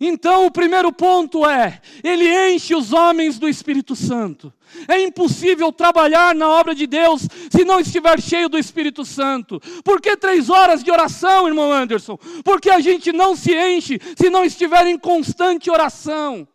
Então, 0.00 0.46
o 0.46 0.50
primeiro 0.50 0.90
ponto 0.90 1.46
é: 1.46 1.82
ele 2.02 2.26
enche 2.50 2.74
os 2.74 2.94
homens 2.94 3.38
do 3.38 3.46
Espírito 3.46 3.94
Santo. 3.94 4.50
É 4.88 4.98
impossível 5.02 5.70
trabalhar 5.70 6.34
na 6.34 6.48
obra 6.48 6.74
de 6.74 6.86
Deus 6.86 7.28
se 7.50 7.62
não 7.62 7.78
estiver 7.78 8.18
cheio 8.18 8.48
do 8.48 8.56
Espírito 8.56 9.04
Santo. 9.04 9.60
Por 9.84 10.00
que 10.00 10.16
três 10.16 10.48
horas 10.48 10.82
de 10.82 10.90
oração, 10.90 11.46
irmão 11.46 11.70
Anderson? 11.70 12.16
Porque 12.42 12.70
a 12.70 12.80
gente 12.80 13.12
não 13.12 13.36
se 13.36 13.54
enche 13.54 14.00
se 14.16 14.30
não 14.30 14.46
estiver 14.46 14.86
em 14.86 14.98
constante 14.98 15.70
oração. 15.70 16.48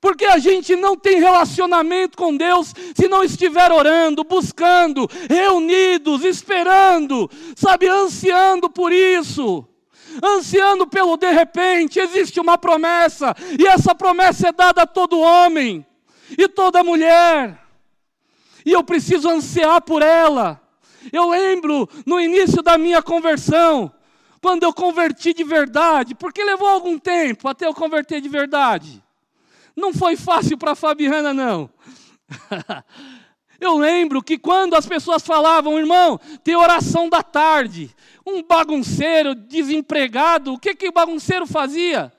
Porque 0.00 0.24
a 0.24 0.38
gente 0.38 0.74
não 0.76 0.96
tem 0.96 1.20
relacionamento 1.20 2.16
com 2.16 2.34
Deus 2.34 2.74
se 2.94 3.06
não 3.06 3.22
estiver 3.22 3.70
orando, 3.70 4.24
buscando, 4.24 5.08
reunidos, 5.28 6.24
esperando, 6.24 7.30
sabe, 7.54 7.86
ansiando 7.86 8.70
por 8.70 8.92
isso. 8.92 9.66
Ansiando 10.24 10.86
pelo 10.86 11.16
de 11.16 11.30
repente, 11.30 12.00
existe 12.00 12.40
uma 12.40 12.58
promessa, 12.58 13.34
e 13.58 13.66
essa 13.66 13.94
promessa 13.94 14.48
é 14.48 14.52
dada 14.52 14.82
a 14.82 14.86
todo 14.86 15.20
homem 15.20 15.86
e 16.36 16.48
toda 16.48 16.82
mulher. 16.82 17.60
E 18.64 18.72
eu 18.72 18.82
preciso 18.82 19.28
ansiar 19.28 19.82
por 19.82 20.02
ela. 20.02 20.60
Eu 21.12 21.28
lembro 21.28 21.88
no 22.04 22.20
início 22.20 22.62
da 22.62 22.76
minha 22.76 23.02
conversão, 23.02 23.92
quando 24.42 24.64
eu 24.64 24.72
converti 24.72 25.32
de 25.32 25.44
verdade, 25.44 26.14
porque 26.14 26.42
levou 26.42 26.68
algum 26.68 26.98
tempo 26.98 27.46
até 27.46 27.66
eu 27.66 27.74
converter 27.74 28.20
de 28.20 28.28
verdade. 28.28 29.02
Não 29.80 29.92
foi 29.92 30.14
fácil 30.14 30.58
para 30.58 30.74
Fabiana, 30.74 31.32
não. 31.32 31.70
Eu 33.60 33.76
lembro 33.76 34.22
que 34.22 34.38
quando 34.38 34.74
as 34.74 34.86
pessoas 34.86 35.22
falavam, 35.22 35.78
irmão, 35.78 36.18
tem 36.42 36.56
oração 36.56 37.10
da 37.10 37.22
tarde, 37.22 37.94
um 38.26 38.42
bagunceiro 38.42 39.34
desempregado, 39.34 40.54
o 40.54 40.58
que, 40.58 40.74
que 40.74 40.88
o 40.88 40.92
bagunceiro 40.92 41.46
fazia? 41.46 42.10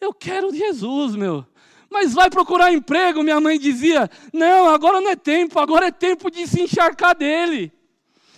Eu 0.00 0.12
quero 0.12 0.52
Jesus, 0.52 1.14
meu. 1.14 1.46
Mas 1.88 2.14
vai 2.14 2.30
procurar 2.30 2.72
emprego, 2.72 3.22
minha 3.22 3.40
mãe 3.40 3.58
dizia. 3.58 4.10
Não, 4.32 4.68
agora 4.68 5.00
não 5.00 5.10
é 5.10 5.16
tempo, 5.16 5.60
agora 5.60 5.86
é 5.86 5.90
tempo 5.92 6.30
de 6.30 6.46
se 6.46 6.62
encharcar 6.62 7.16
dele. 7.16 7.72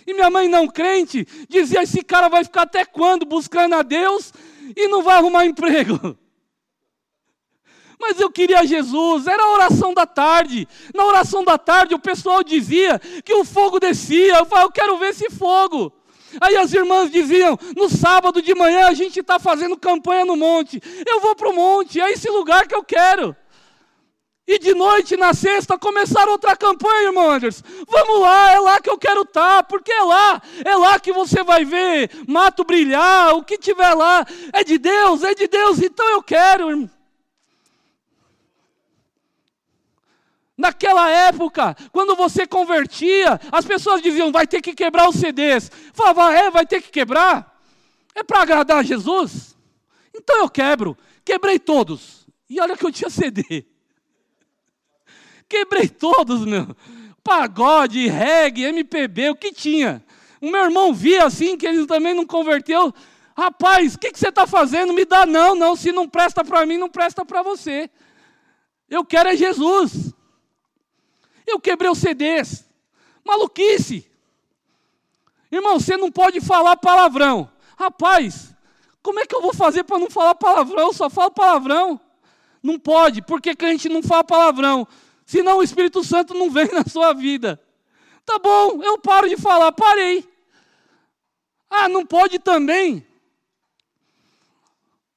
E 0.05 0.13
minha 0.13 0.29
mãe 0.29 0.47
não 0.47 0.67
crente 0.67 1.25
dizia: 1.47 1.83
esse 1.83 2.03
cara 2.03 2.27
vai 2.27 2.43
ficar 2.43 2.63
até 2.63 2.83
quando 2.83 3.25
buscando 3.25 3.75
a 3.75 3.81
Deus 3.81 4.33
e 4.75 4.87
não 4.87 5.01
vai 5.01 5.17
arrumar 5.17 5.45
emprego? 5.45 6.17
Mas 8.05 8.19
eu 8.19 8.29
queria 8.29 8.67
Jesus, 8.67 9.27
era 9.27 9.41
a 9.41 9.53
oração 9.53 9.93
da 9.93 10.05
tarde. 10.05 10.67
Na 10.93 11.05
oração 11.05 11.41
da 11.41 11.57
tarde 11.57 11.95
o 11.95 11.99
pessoal 11.99 12.43
dizia 12.43 12.99
que 13.23 13.33
o 13.33 13.45
fogo 13.45 13.79
descia. 13.79 14.39
Eu 14.39 14.45
falei, 14.45 14.65
eu 14.65 14.71
quero 14.71 14.97
ver 14.97 15.11
esse 15.11 15.29
fogo. 15.29 15.89
Aí 16.41 16.57
as 16.57 16.73
irmãs 16.73 17.09
diziam: 17.09 17.57
no 17.77 17.87
sábado 17.87 18.41
de 18.41 18.53
manhã 18.53 18.87
a 18.87 18.93
gente 18.93 19.21
está 19.21 19.39
fazendo 19.39 19.77
campanha 19.77 20.25
no 20.25 20.35
monte. 20.35 20.81
Eu 21.07 21.21
vou 21.21 21.33
para 21.33 21.47
o 21.47 21.53
monte, 21.53 22.01
é 22.01 22.11
esse 22.11 22.29
lugar 22.29 22.67
que 22.67 22.75
eu 22.75 22.83
quero. 22.83 23.33
E 24.45 24.59
de 24.59 24.73
noite, 24.75 25.15
na 25.15 25.33
sexta, 25.33 25.77
começaram 25.77 26.33
outra 26.33 26.57
campanha, 26.57 27.07
irmão 27.07 27.31
Anderson. 27.31 27.63
Vamos 27.87 28.19
lá, 28.19 28.51
é 28.51 28.59
lá 28.59 28.81
que 28.81 28.89
eu 28.89 28.97
quero 28.97 29.21
estar, 29.21 29.59
tá, 29.59 29.63
porque 29.63 29.93
é 29.93 30.03
lá, 30.03 30.41
é 30.65 30.75
lá 30.75 30.99
que 30.99 31.13
você 31.13 31.41
vai 31.41 31.63
ver 31.63 32.11
mato 32.27 32.65
brilhar, 32.65 33.33
o 33.35 33.43
que 33.45 33.57
tiver 33.57 33.93
lá. 33.93 34.25
É 34.51 34.61
de 34.61 34.77
Deus, 34.77 35.23
é 35.23 35.33
de 35.33 35.47
Deus, 35.47 35.81
então 35.81 36.05
eu 36.09 36.21
quero, 36.21 36.69
irmão. 36.69 37.02
Naquela 40.57 41.09
época, 41.09 41.75
quando 41.91 42.15
você 42.15 42.45
convertia, 42.45 43.39
as 43.51 43.65
pessoas 43.65 44.01
diziam: 44.01 44.31
vai 44.31 44.45
ter 44.45 44.61
que 44.61 44.73
quebrar 44.73 45.09
os 45.09 45.15
CDs. 45.15 45.71
Falava: 45.93 46.33
é, 46.33 46.51
vai 46.51 46.65
ter 46.65 46.81
que 46.81 46.89
quebrar? 46.89 47.59
É 48.13 48.23
para 48.23 48.41
agradar 48.41 48.77
a 48.77 48.83
Jesus? 48.83 49.57
Então 50.13 50.37
eu 50.37 50.49
quebro. 50.49 50.97
Quebrei 51.25 51.57
todos. 51.57 52.27
E 52.49 52.59
olha 52.59 52.77
que 52.77 52.85
eu 52.85 52.91
tinha 52.91 53.09
CD. 53.09 53.65
Quebrei 55.49 55.87
todos, 55.87 56.45
meu. 56.45 56.75
Pagode, 57.23 58.07
reggae, 58.07 58.65
MPB, 58.65 59.29
o 59.29 59.35
que 59.35 59.51
tinha. 59.51 60.03
O 60.39 60.51
meu 60.51 60.65
irmão 60.65 60.93
via 60.93 61.25
assim, 61.25 61.57
que 61.57 61.65
ele 61.65 61.87
também 61.87 62.13
não 62.13 62.25
converteu. 62.25 62.93
Rapaz, 63.35 63.95
o 63.95 63.99
que, 63.99 64.11
que 64.11 64.19
você 64.19 64.29
está 64.29 64.45
fazendo? 64.45 64.93
Me 64.93 65.05
dá 65.05 65.25
não, 65.25 65.55
não. 65.55 65.75
Se 65.75 65.91
não 65.91 66.07
presta 66.07 66.43
para 66.43 66.65
mim, 66.65 66.77
não 66.77 66.89
presta 66.89 67.25
para 67.25 67.41
você. 67.41 67.89
Eu 68.87 69.03
quero 69.03 69.29
é 69.29 69.35
Jesus. 69.35 70.13
Eu 71.45 71.59
quebrei 71.59 71.89
os 71.89 71.97
CDs. 71.97 72.65
Maluquice. 73.23 74.09
Irmão, 75.51 75.79
você 75.79 75.95
não 75.95 76.11
pode 76.11 76.41
falar 76.41 76.75
palavrão. 76.77 77.49
Rapaz, 77.77 78.53
como 79.01 79.19
é 79.19 79.25
que 79.25 79.35
eu 79.35 79.41
vou 79.41 79.53
fazer 79.53 79.83
para 79.83 79.99
não 79.99 80.09
falar 80.09 80.35
palavrão? 80.35 80.87
Eu 80.87 80.93
só 80.93 81.09
falo 81.09 81.31
palavrão. 81.31 81.99
Não 82.61 82.79
pode. 82.79 83.21
Por 83.21 83.41
que, 83.41 83.55
que 83.55 83.65
a 83.65 83.69
gente 83.69 83.89
não 83.89 84.01
fala 84.01 84.23
palavrão? 84.23 84.87
Senão 85.25 85.57
o 85.57 85.63
Espírito 85.63 86.03
Santo 86.03 86.33
não 86.33 86.49
vem 86.49 86.67
na 86.73 86.83
sua 86.85 87.13
vida. 87.13 87.61
Tá 88.25 88.39
bom, 88.39 88.81
eu 88.81 88.97
paro 88.97 89.27
de 89.27 89.35
falar, 89.35 89.71
parei. 89.73 90.27
Ah, 91.69 91.89
não 91.89 92.05
pode 92.05 92.39
também. 92.39 93.05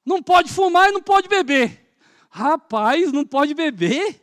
Não 0.05 0.21
pode 0.21 0.51
fumar 0.51 0.89
e 0.89 0.91
não 0.91 1.01
pode 1.01 1.27
beber. 1.27 1.85
Rapaz, 2.29 3.11
não 3.11 3.25
pode 3.25 3.53
beber? 3.53 4.21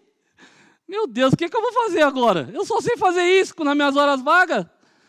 Meu 0.95 1.09
Deus, 1.09 1.33
o 1.33 1.37
que, 1.37 1.49
que 1.49 1.57
eu 1.57 1.61
vou 1.61 1.73
fazer 1.73 2.03
agora? 2.03 2.49
Eu 2.55 2.65
só 2.65 2.81
sei 2.81 2.97
fazer 2.97 3.25
isso 3.25 3.53
nas 3.65 3.75
minhas 3.75 3.97
horas 3.97 4.23
vagas? 4.23 4.65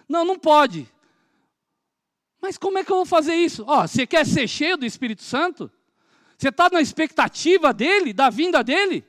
Não, 0.10 0.25
não 0.25 0.36
pode. 0.36 0.92
Mas 2.42 2.58
como 2.58 2.80
é 2.80 2.84
que 2.84 2.92
eu 2.92 2.96
vou 2.96 3.06
fazer 3.06 3.36
isso? 3.36 3.63
Ó, 3.68 3.86
você 3.86 4.08
quer 4.08 4.25
ser 4.25 4.48
cheio 4.48 4.77
do 4.77 4.86
Espírito 4.86 5.22
Santo? 5.22 5.72
Você 6.36 6.50
está 6.50 6.72
na 6.72 6.82
expectativa 6.82 7.72
dele, 7.72 8.13
da 8.13 8.32
vinda 8.32 8.63
dele? 8.63 9.06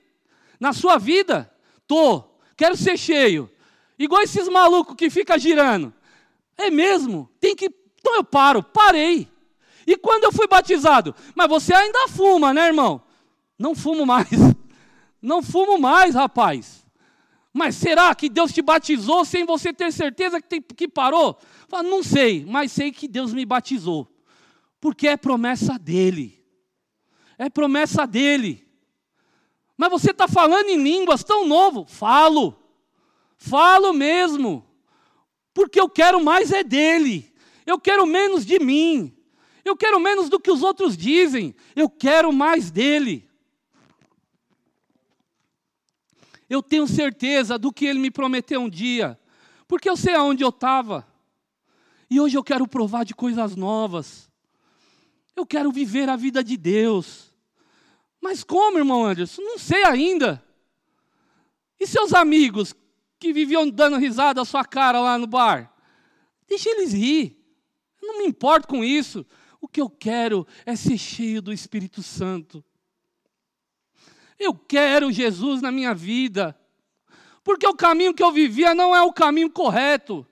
Na 0.60 0.74
sua 0.74 0.98
vida? 0.98 1.50
Tô. 1.86 2.22
Quero 2.54 2.76
ser 2.76 2.98
cheio. 2.98 3.50
Igual 3.98 4.20
esses 4.20 4.46
malucos 4.46 4.96
que 4.96 5.08
ficam 5.08 5.38
girando. 5.38 5.94
É 6.58 6.70
mesmo? 6.70 7.30
Tem 7.40 7.56
que. 7.56 7.70
Então 8.00 8.16
eu 8.16 8.22
paro. 8.22 8.62
Parei. 8.62 9.26
E 9.86 9.96
quando 9.96 10.24
eu 10.24 10.32
fui 10.32 10.46
batizado? 10.46 11.14
Mas 11.34 11.48
você 11.48 11.72
ainda 11.72 12.06
fuma, 12.08 12.52
né, 12.52 12.66
irmão? 12.66 13.00
Não 13.58 13.74
fumo 13.74 14.04
mais. 14.04 14.28
Não 15.26 15.42
fumo 15.42 15.76
mais, 15.76 16.14
rapaz. 16.14 16.86
Mas 17.52 17.74
será 17.74 18.14
que 18.14 18.28
Deus 18.28 18.52
te 18.52 18.62
batizou 18.62 19.24
sem 19.24 19.44
você 19.44 19.72
ter 19.72 19.92
certeza 19.92 20.40
que, 20.40 20.46
tem, 20.46 20.62
que 20.62 20.86
parou? 20.86 21.36
Fala, 21.66 21.82
não 21.82 22.00
sei, 22.00 22.44
mas 22.46 22.70
sei 22.70 22.92
que 22.92 23.08
Deus 23.08 23.34
me 23.34 23.44
batizou. 23.44 24.06
Porque 24.80 25.08
é 25.08 25.16
promessa 25.16 25.76
dele. 25.80 26.40
É 27.36 27.50
promessa 27.50 28.06
dele. 28.06 28.68
Mas 29.76 29.90
você 29.90 30.12
está 30.12 30.28
falando 30.28 30.68
em 30.68 30.80
línguas 30.80 31.24
tão 31.24 31.44
novo. 31.44 31.86
Falo. 31.88 32.56
Falo 33.36 33.92
mesmo. 33.92 34.64
Porque 35.52 35.80
eu 35.80 35.88
quero 35.88 36.22
mais 36.22 36.52
é 36.52 36.62
dele. 36.62 37.34
Eu 37.66 37.80
quero 37.80 38.06
menos 38.06 38.46
de 38.46 38.60
mim. 38.60 39.12
Eu 39.64 39.76
quero 39.76 39.98
menos 39.98 40.28
do 40.28 40.38
que 40.38 40.52
os 40.52 40.62
outros 40.62 40.96
dizem. 40.96 41.52
Eu 41.74 41.90
quero 41.90 42.32
mais 42.32 42.70
dele. 42.70 43.28
Eu 46.48 46.62
tenho 46.62 46.86
certeza 46.86 47.58
do 47.58 47.72
que 47.72 47.86
ele 47.86 47.98
me 47.98 48.10
prometeu 48.10 48.60
um 48.60 48.68
dia. 48.68 49.18
Porque 49.66 49.88
eu 49.88 49.96
sei 49.96 50.14
aonde 50.14 50.44
eu 50.44 50.50
estava. 50.50 51.06
E 52.08 52.20
hoje 52.20 52.36
eu 52.36 52.44
quero 52.44 52.68
provar 52.68 53.04
de 53.04 53.14
coisas 53.14 53.56
novas. 53.56 54.30
Eu 55.34 55.44
quero 55.44 55.72
viver 55.72 56.08
a 56.08 56.16
vida 56.16 56.42
de 56.42 56.56
Deus. 56.56 57.34
Mas 58.20 58.44
como, 58.44 58.78
irmão 58.78 59.04
Anderson? 59.04 59.42
Não 59.42 59.58
sei 59.58 59.84
ainda. 59.84 60.42
E 61.78 61.86
seus 61.86 62.14
amigos 62.14 62.74
que 63.18 63.32
viviam 63.32 63.68
dando 63.68 63.96
risada 63.96 64.40
à 64.40 64.44
sua 64.44 64.64
cara 64.64 65.00
lá 65.00 65.18
no 65.18 65.26
bar? 65.26 65.72
Deixa 66.48 66.70
eles 66.70 66.92
rir. 66.92 67.36
Eu 68.00 68.08
não 68.08 68.18
me 68.18 68.26
importo 68.26 68.68
com 68.68 68.84
isso. 68.84 69.26
O 69.60 69.66
que 69.68 69.80
eu 69.80 69.90
quero 69.90 70.46
é 70.64 70.76
ser 70.76 70.96
cheio 70.96 71.42
do 71.42 71.52
Espírito 71.52 72.02
Santo. 72.02 72.64
Eu 74.38 74.54
quero 74.54 75.10
Jesus 75.10 75.62
na 75.62 75.72
minha 75.72 75.94
vida. 75.94 76.58
Porque 77.42 77.66
o 77.66 77.74
caminho 77.74 78.12
que 78.12 78.22
eu 78.22 78.32
vivia 78.32 78.74
não 78.74 78.94
é 78.94 79.02
o 79.02 79.12
caminho 79.12 79.50
correto. 79.50 80.26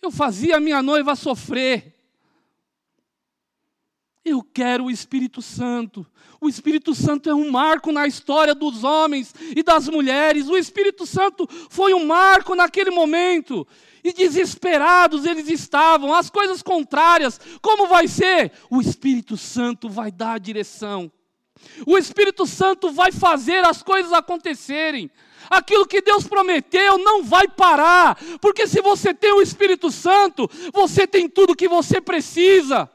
Eu 0.00 0.10
fazia 0.10 0.60
minha 0.60 0.82
noiva 0.82 1.14
sofrer. 1.14 1.94
Eu 4.24 4.42
quero 4.42 4.84
o 4.84 4.90
Espírito 4.90 5.40
Santo. 5.40 6.06
O 6.40 6.48
Espírito 6.48 6.94
Santo 6.94 7.28
é 7.28 7.34
um 7.34 7.50
marco 7.50 7.90
na 7.90 8.06
história 8.06 8.54
dos 8.54 8.84
homens 8.84 9.34
e 9.56 9.62
das 9.62 9.88
mulheres. 9.88 10.48
O 10.48 10.56
Espírito 10.56 11.04
Santo 11.04 11.48
foi 11.68 11.94
um 11.94 12.06
marco 12.06 12.54
naquele 12.54 12.90
momento. 12.90 13.66
E 14.04 14.12
desesperados 14.12 15.24
eles 15.24 15.48
estavam, 15.48 16.14
as 16.14 16.30
coisas 16.30 16.62
contrárias. 16.62 17.40
Como 17.60 17.88
vai 17.88 18.06
ser? 18.06 18.52
O 18.70 18.80
Espírito 18.80 19.36
Santo 19.36 19.88
vai 19.88 20.10
dar 20.12 20.34
a 20.34 20.38
direção. 20.38 21.10
O 21.86 21.96
Espírito 21.96 22.46
Santo 22.46 22.90
vai 22.90 23.12
fazer 23.12 23.64
as 23.64 23.82
coisas 23.82 24.12
acontecerem 24.12 25.10
aquilo 25.50 25.86
que 25.86 26.00
Deus 26.00 26.26
prometeu 26.26 26.98
não 26.98 27.22
vai 27.22 27.48
parar, 27.48 28.18
porque 28.40 28.66
se 28.66 28.80
você 28.80 29.14
tem 29.14 29.32
o 29.32 29.42
Espírito 29.42 29.90
Santo, 29.90 30.48
você 30.72 31.06
tem 31.06 31.28
tudo 31.28 31.56
que 31.56 31.68
você 31.68 32.00
precisa. 32.00 32.90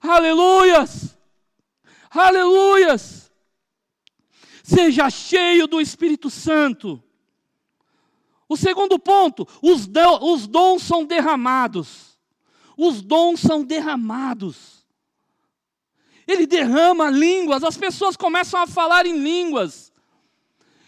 Aleluias! 0.00 1.16
Aleluias! 2.10 3.30
Seja 4.62 5.10
cheio 5.10 5.66
do 5.66 5.80
Espírito 5.80 6.30
Santo. 6.30 7.02
O 8.48 8.56
segundo 8.56 8.98
ponto, 8.98 9.46
os, 9.62 9.88
os 10.20 10.46
dons 10.46 10.82
são 10.82 11.04
derramados. 11.04 12.18
Os 12.76 13.02
dons 13.02 13.40
são 13.40 13.62
derramados. 13.62 14.79
Ele 16.30 16.46
derrama 16.46 17.10
línguas, 17.10 17.64
as 17.64 17.76
pessoas 17.76 18.16
começam 18.16 18.60
a 18.60 18.66
falar 18.66 19.04
em 19.04 19.18
línguas. 19.18 19.92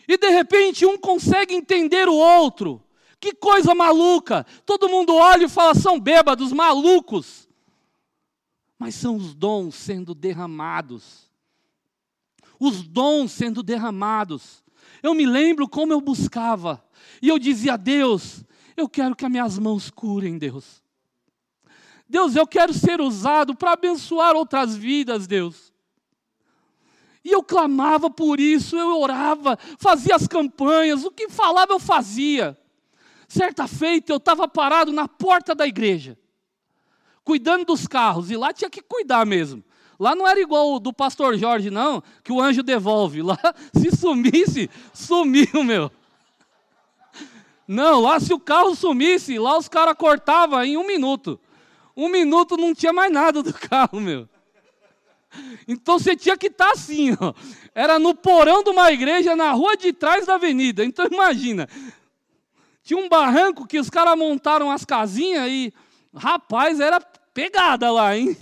E 0.07 0.17
de 0.17 0.31
repente 0.31 0.87
um 0.87 0.97
consegue 0.97 1.53
entender 1.53 2.09
o 2.09 2.15
outro. 2.15 2.81
Que 3.19 3.35
coisa 3.35 3.75
maluca! 3.75 4.47
Todo 4.65 4.89
mundo 4.89 5.17
olha 5.17 5.47
e 5.47 5.49
fala: 5.49 5.75
são 5.75 5.99
bêbados, 5.99 6.53
malucos. 6.53 7.49
Mas 8.79 8.95
são 8.95 9.17
os 9.17 9.35
dons 9.35 9.75
sendo 9.75 10.15
derramados. 10.15 11.29
Os 12.61 12.83
dons 12.83 13.33
sendo 13.33 13.65
derramados. 13.65 14.63
Eu 15.03 15.13
me 15.13 15.27
lembro 15.27 15.69
como 15.69 15.93
eu 15.93 16.01
buscava. 16.01 16.85
E 17.21 17.29
eu 17.29 17.37
dizia: 17.37 17.77
Deus, 17.77 18.45
eu 18.77 18.89
quero 18.89 19.17
que 19.17 19.25
as 19.25 19.31
minhas 19.31 19.59
mãos 19.59 19.91
curem, 19.91 20.39
Deus. 20.39 20.82
Deus, 22.13 22.37
eu 22.37 22.47
quero 22.47 22.75
ser 22.75 23.01
usado 23.01 23.55
para 23.55 23.73
abençoar 23.73 24.37
outras 24.37 24.77
vidas, 24.77 25.27
Deus. 25.27 25.73
E 27.25 27.31
eu 27.31 27.43
clamava 27.43 28.11
por 28.11 28.39
isso, 28.39 28.77
eu 28.77 29.01
orava, 29.01 29.59
fazia 29.79 30.15
as 30.15 30.29
campanhas, 30.29 31.07
o 31.07 31.11
que 31.11 31.31
falava 31.31 31.73
eu 31.73 31.81
fazia. 31.81 32.59
Certa 33.27 33.67
feita 33.67 34.13
eu 34.13 34.19
estava 34.19 34.47
parado 34.47 34.93
na 34.93 35.09
porta 35.09 35.55
da 35.55 35.67
igreja, 35.67 36.19
cuidando 37.25 37.65
dos 37.65 37.87
carros, 37.87 38.31
e 38.31 38.37
lá 38.37 38.53
tinha 38.53 38.69
que 38.69 38.83
cuidar 38.83 39.25
mesmo. 39.25 39.65
Lá 39.99 40.15
não 40.15 40.29
era 40.29 40.39
igual 40.39 40.75
o 40.75 40.79
do 40.79 40.93
pastor 40.93 41.39
Jorge, 41.39 41.71
não, 41.71 42.03
que 42.23 42.31
o 42.31 42.43
anjo 42.43 42.63
devolve. 42.63 43.23
Lá, 43.23 43.39
se 43.73 43.91
sumisse, 43.91 44.69
sumiu, 44.93 45.65
meu. 45.65 45.91
Não, 47.67 48.01
lá 48.01 48.21
se 48.21 48.35
o 48.35 48.39
carro 48.39 48.75
sumisse, 48.75 49.39
lá 49.39 49.57
os 49.57 49.67
caras 49.67 49.95
cortavam 49.97 50.63
em 50.63 50.77
um 50.77 50.87
minuto. 50.87 51.41
Um 51.97 52.09
minuto 52.09 52.57
não 52.57 52.75
tinha 52.75 52.93
mais 52.93 53.13
nada 53.13 53.43
do 53.43 53.53
carro, 53.53 54.01
meu. 54.01 54.29
Então 55.67 55.99
você 55.99 56.15
tinha 56.17 56.37
que 56.37 56.49
estar 56.49 56.67
tá 56.67 56.73
assim, 56.73 57.17
ó. 57.21 57.33
Era 57.75 57.99
no 57.99 58.15
porão 58.15 58.63
de 58.63 58.71
uma 58.71 58.93
igreja 58.93 59.35
na 59.35 59.53
rua 59.53 59.77
de 59.77 59.93
trás 59.93 60.27
da 60.27 60.35
avenida. 60.35 60.85
Então 60.85 61.07
imagina. 61.11 61.69
Tinha 62.83 62.99
um 62.99 63.09
barranco 63.09 63.67
que 63.67 63.79
os 63.79 63.89
caras 63.89 64.19
montaram 64.19 64.71
as 64.71 64.85
casinhas 64.85 65.49
e, 65.49 65.73
rapaz, 66.15 66.81
era 66.81 67.01
pegada 67.33 67.91
lá, 67.91 68.17
hein? 68.17 68.37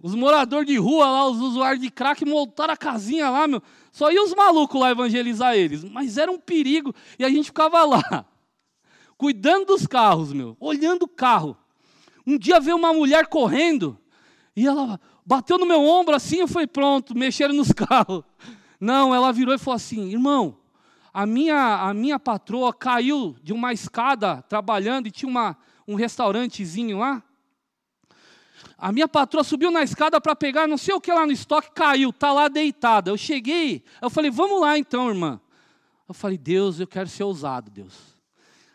Os 0.00 0.14
moradores 0.14 0.66
de 0.66 0.76
rua 0.78 1.10
lá, 1.10 1.28
os 1.28 1.38
usuários 1.38 1.82
de 1.82 1.90
crack, 1.90 2.24
montaram 2.24 2.72
a 2.72 2.76
casinha 2.76 3.28
lá, 3.28 3.46
meu. 3.46 3.62
Só 3.92 4.10
iam 4.10 4.24
os 4.24 4.34
malucos 4.34 4.80
lá 4.80 4.90
evangelizar 4.90 5.54
eles. 5.54 5.84
Mas 5.84 6.16
era 6.16 6.30
um 6.30 6.38
perigo. 6.38 6.94
E 7.18 7.24
a 7.24 7.28
gente 7.28 7.46
ficava 7.46 7.84
lá, 7.84 8.24
cuidando 9.16 9.66
dos 9.66 9.86
carros, 9.86 10.32
meu, 10.32 10.56
olhando 10.60 11.02
o 11.02 11.08
carro. 11.08 11.56
Um 12.28 12.36
dia 12.36 12.60
veio 12.60 12.76
uma 12.76 12.92
mulher 12.92 13.26
correndo 13.26 13.98
e 14.54 14.66
ela 14.66 15.00
bateu 15.24 15.56
no 15.56 15.64
meu 15.64 15.82
ombro 15.82 16.14
assim, 16.14 16.40
eu 16.40 16.46
falei, 16.46 16.66
pronto, 16.66 17.16
mexeram 17.16 17.54
nos 17.54 17.72
carros. 17.72 18.22
Não, 18.78 19.14
ela 19.14 19.32
virou 19.32 19.54
e 19.54 19.58
falou 19.58 19.76
assim, 19.76 20.10
irmão, 20.10 20.58
a 21.10 21.24
minha, 21.24 21.88
a 21.88 21.94
minha 21.94 22.18
patroa 22.18 22.70
caiu 22.74 23.34
de 23.42 23.54
uma 23.54 23.72
escada 23.72 24.42
trabalhando 24.42 25.06
e 25.06 25.10
tinha 25.10 25.26
uma, 25.26 25.56
um 25.86 25.94
restaurantezinho 25.94 26.98
lá. 26.98 27.22
A 28.76 28.92
minha 28.92 29.08
patroa 29.08 29.42
subiu 29.42 29.70
na 29.70 29.82
escada 29.82 30.20
para 30.20 30.36
pegar 30.36 30.68
não 30.68 30.76
sei 30.76 30.94
o 30.94 31.00
que 31.00 31.10
lá 31.10 31.24
no 31.24 31.32
estoque, 31.32 31.70
caiu, 31.74 32.10
está 32.10 32.30
lá 32.30 32.48
deitada. 32.48 33.10
Eu 33.10 33.16
cheguei, 33.16 33.82
eu 34.02 34.10
falei, 34.10 34.30
vamos 34.30 34.60
lá 34.60 34.76
então, 34.76 35.08
irmã. 35.08 35.40
Eu 36.06 36.12
falei, 36.12 36.36
Deus, 36.36 36.78
eu 36.78 36.86
quero 36.86 37.08
ser 37.08 37.24
ousado, 37.24 37.70
Deus. 37.70 37.94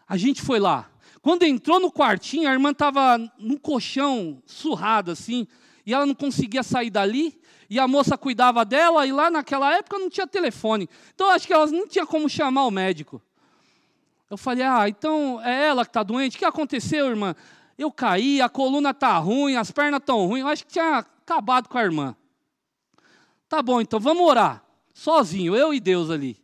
A 0.08 0.18
gente 0.18 0.42
foi 0.42 0.60
lá. 0.60 0.90
Quando 1.24 1.44
entrou 1.44 1.80
no 1.80 1.90
quartinho, 1.90 2.50
a 2.50 2.52
irmã 2.52 2.72
estava 2.72 3.18
num 3.40 3.58
colchão 3.58 4.44
surrado 4.46 5.10
assim, 5.10 5.48
e 5.86 5.94
ela 5.94 6.06
não 6.06 6.14
conseguia 6.14 6.62
sair 6.62 6.90
dali, 6.90 7.40
e 7.70 7.80
a 7.80 7.88
moça 7.88 8.18
cuidava 8.18 8.66
dela, 8.66 9.08
e 9.08 9.12
lá 9.14 9.32
naquela 9.32 9.74
época 9.74 9.98
não 9.98 10.10
tinha 10.10 10.28
telefone. 10.28 10.90
Então 11.16 11.30
acho 11.30 11.48
que 11.48 11.54
elas 11.54 11.72
não 11.72 11.88
tinha 11.88 12.06
como 12.06 12.28
chamar 12.28 12.66
o 12.66 12.72
médico. 12.72 13.22
Eu 14.30 14.36
falei: 14.36 14.66
"Ah, 14.66 14.90
então 14.90 15.42
é 15.42 15.68
ela 15.68 15.86
que 15.86 15.92
está 15.92 16.04
doente? 16.04 16.36
O 16.36 16.40
que 16.40 16.44
aconteceu, 16.44 17.08
irmã?" 17.08 17.34
Eu 17.78 17.90
caí, 17.90 18.42
a 18.42 18.50
coluna 18.50 18.90
está 18.90 19.18
ruim, 19.18 19.56
as 19.56 19.72
pernas 19.72 20.02
estão 20.02 20.28
ruins. 20.28 20.42
Eu 20.42 20.48
acho 20.50 20.66
que 20.66 20.74
tinha 20.74 20.98
acabado 20.98 21.70
com 21.70 21.78
a 21.78 21.84
irmã. 21.84 22.16
Tá 23.48 23.62
bom, 23.62 23.80
então 23.80 23.98
vamos 23.98 24.28
orar. 24.28 24.62
Sozinho, 24.94 25.56
eu 25.56 25.74
e 25.74 25.80
Deus 25.80 26.10
ali. 26.10 26.38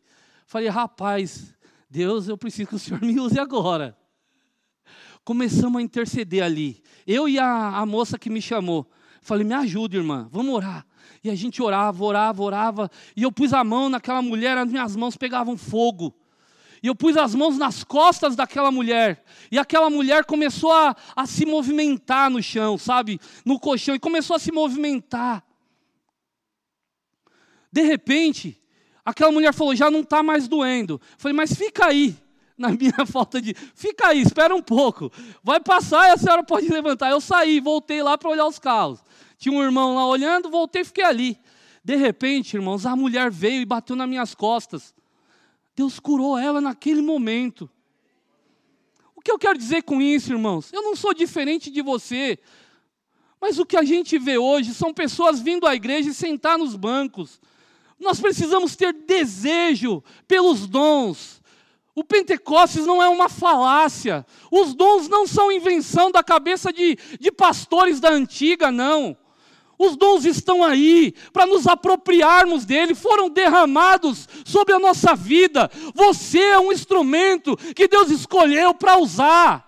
Falei, 0.48 0.70
rapaz, 0.70 1.54
Deus, 1.90 2.30
eu 2.30 2.38
preciso 2.38 2.70
que 2.70 2.76
o 2.76 2.80
Senhor 2.80 3.02
me 3.04 3.20
use 3.20 3.38
agora. 3.38 3.99
Começamos 5.30 5.80
a 5.80 5.84
interceder 5.84 6.44
ali. 6.44 6.82
Eu 7.06 7.30
e 7.30 7.38
a, 7.38 7.78
a 7.78 7.86
moça 7.86 8.18
que 8.18 8.32
me 8.32 8.42
chamou. 8.42 8.90
Falei, 9.22 9.46
me 9.46 9.54
ajuda, 9.54 9.96
irmã, 9.96 10.28
vamos 10.32 10.56
orar. 10.56 10.88
E 11.24 11.30
a 11.30 11.36
gente 11.36 11.62
orava, 11.62 12.04
orava, 12.04 12.42
orava. 12.42 12.92
E 13.16 13.22
eu 13.22 13.32
pus 13.32 13.54
a 13.54 13.64
mão 13.64 13.90
naquela 13.90 14.24
mulher, 14.24 14.58
as 14.58 14.68
minhas 14.68 14.96
mãos 14.96 15.16
pegavam 15.16 15.56
fogo. 15.56 16.16
E 16.82 16.88
eu 16.88 16.96
pus 16.96 17.16
as 17.16 17.36
mãos 17.36 17.60
nas 17.60 17.84
costas 17.84 18.36
daquela 18.36 18.72
mulher. 18.72 19.24
E 19.52 19.60
aquela 19.60 19.88
mulher 19.88 20.26
começou 20.26 20.72
a, 20.72 20.96
a 21.16 21.28
se 21.28 21.46
movimentar 21.46 22.32
no 22.32 22.42
chão, 22.42 22.76
sabe? 22.76 23.22
No 23.46 23.60
colchão. 23.60 23.94
E 23.94 24.00
começou 24.00 24.36
a 24.36 24.40
se 24.40 24.52
movimentar. 24.52 25.46
De 27.72 27.84
repente, 27.84 28.60
aquela 29.06 29.32
mulher 29.32 29.54
falou: 29.54 29.76
já 29.76 29.92
não 29.92 30.00
está 30.00 30.24
mais 30.24 30.48
doendo. 30.48 30.94
Eu 30.94 31.20
falei, 31.20 31.38
mas 31.38 31.54
fica 31.54 31.86
aí. 31.86 32.18
Na 32.60 32.70
minha 32.70 33.06
falta 33.08 33.42
de. 33.42 33.54
Fica 33.74 34.10
aí, 34.10 34.22
espera 34.22 34.54
um 34.54 34.62
pouco. 34.62 35.10
Vai 35.42 35.62
passar 35.62 36.10
e 36.10 36.12
a 36.12 36.18
senhora 36.18 36.44
pode 36.44 36.68
levantar. 36.68 37.10
Eu 37.10 37.22
saí, 37.22 37.62
voltei 37.62 38.04
lá 38.04 38.18
para 38.18 38.30
olhar 38.30 38.46
os 38.46 38.60
carros. 38.60 39.02
Tinha 39.38 39.58
um 39.58 39.64
irmão 39.64 39.96
lá 39.96 40.06
olhando, 40.06 40.50
voltei 40.50 40.82
e 40.82 40.86
fiquei 40.86 41.06
ali. 41.06 41.40
De 41.82 41.96
repente, 41.96 42.58
irmãos, 42.58 42.86
a 42.86 42.98
mulher 42.98 43.32
veio 43.32 43.62
e 43.62 43.66
bateu 43.66 43.96
nas 43.96 44.10
minhas 44.10 44.36
costas. 44.36 44.94
Deus 45.74 45.98
curou 45.98 46.38
ela 46.38 46.60
naquele 46.60 47.02
momento. 47.02 47.70
O 49.16 49.22
que 49.22 49.32
eu 49.32 49.40
quero 49.40 49.58
dizer 49.58 49.84
com 49.84 50.02
isso, 50.02 50.34
irmãos? 50.34 50.74
Eu 50.74 50.82
não 50.82 50.98
sou 50.98 51.14
diferente 51.14 51.72
de 51.72 51.82
você. 51.82 52.38
Mas 53.40 53.58
o 53.58 53.66
que 53.66 53.78
a 53.78 53.84
gente 53.84 54.20
vê 54.20 54.38
hoje 54.38 54.74
são 54.74 54.94
pessoas 54.94 55.40
vindo 55.40 55.66
à 55.66 55.74
igreja 55.74 56.10
e 56.10 56.14
sentar 56.14 56.58
nos 56.58 56.76
bancos. 56.76 57.40
Nós 57.98 58.20
precisamos 58.20 58.76
ter 58.76 58.92
desejo 58.94 60.04
pelos 60.28 60.68
dons. 60.68 61.39
O 62.00 62.04
Pentecostes 62.06 62.86
não 62.86 63.04
é 63.04 63.10
uma 63.10 63.28
falácia. 63.28 64.26
Os 64.50 64.74
dons 64.74 65.10
não 65.10 65.28
são 65.28 65.52
invenção 65.52 66.10
da 66.10 66.24
cabeça 66.24 66.72
de, 66.72 66.98
de 67.20 67.30
pastores 67.30 68.00
da 68.00 68.10
antiga, 68.10 68.72
não. 68.72 69.18
Os 69.78 69.98
dons 69.98 70.24
estão 70.24 70.64
aí 70.64 71.14
para 71.34 71.46
nos 71.46 71.68
apropriarmos 71.68 72.64
dele, 72.64 72.96
foram 72.96 73.30
derramados 73.30 74.30
sobre 74.46 74.74
a 74.74 74.80
nossa 74.80 75.14
vida. 75.14 75.70
Você 75.94 76.40
é 76.40 76.58
um 76.58 76.72
instrumento 76.72 77.58
que 77.76 77.86
Deus 77.86 78.10
escolheu 78.10 78.74
para 78.74 78.98
usar. 78.98 79.68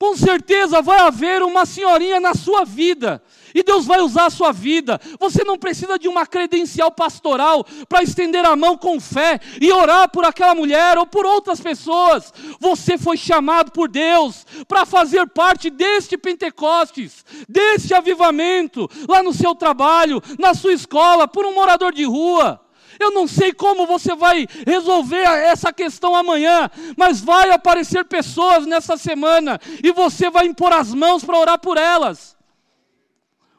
Com 0.00 0.16
certeza 0.16 0.82
vai 0.82 0.98
haver 0.98 1.40
uma 1.40 1.64
senhorinha 1.64 2.18
na 2.18 2.34
sua 2.34 2.64
vida 2.64 3.22
e 3.56 3.62
Deus 3.62 3.86
vai 3.86 4.02
usar 4.02 4.26
a 4.26 4.30
sua 4.30 4.52
vida. 4.52 5.00
Você 5.18 5.42
não 5.42 5.56
precisa 5.56 5.98
de 5.98 6.06
uma 6.06 6.26
credencial 6.26 6.90
pastoral 6.90 7.64
para 7.88 8.02
estender 8.02 8.44
a 8.44 8.54
mão 8.54 8.76
com 8.76 9.00
fé 9.00 9.40
e 9.58 9.72
orar 9.72 10.10
por 10.10 10.26
aquela 10.26 10.54
mulher 10.54 10.98
ou 10.98 11.06
por 11.06 11.24
outras 11.24 11.58
pessoas. 11.58 12.34
Você 12.60 12.98
foi 12.98 13.16
chamado 13.16 13.72
por 13.72 13.88
Deus 13.88 14.44
para 14.68 14.84
fazer 14.84 15.26
parte 15.28 15.70
deste 15.70 16.18
Pentecostes, 16.18 17.24
deste 17.48 17.94
avivamento, 17.94 18.90
lá 19.08 19.22
no 19.22 19.32
seu 19.32 19.54
trabalho, 19.54 20.22
na 20.38 20.52
sua 20.52 20.74
escola, 20.74 21.26
por 21.26 21.46
um 21.46 21.54
morador 21.54 21.94
de 21.94 22.04
rua. 22.04 22.60
Eu 23.00 23.10
não 23.10 23.26
sei 23.26 23.54
como 23.54 23.86
você 23.86 24.14
vai 24.14 24.46
resolver 24.66 25.22
essa 25.22 25.72
questão 25.72 26.14
amanhã, 26.14 26.70
mas 26.94 27.22
vai 27.22 27.50
aparecer 27.50 28.04
pessoas 28.04 28.66
nessa 28.66 28.98
semana 28.98 29.58
e 29.82 29.90
você 29.92 30.28
vai 30.28 30.44
impor 30.44 30.74
as 30.74 30.92
mãos 30.92 31.24
para 31.24 31.38
orar 31.38 31.58
por 31.58 31.78
elas 31.78 32.35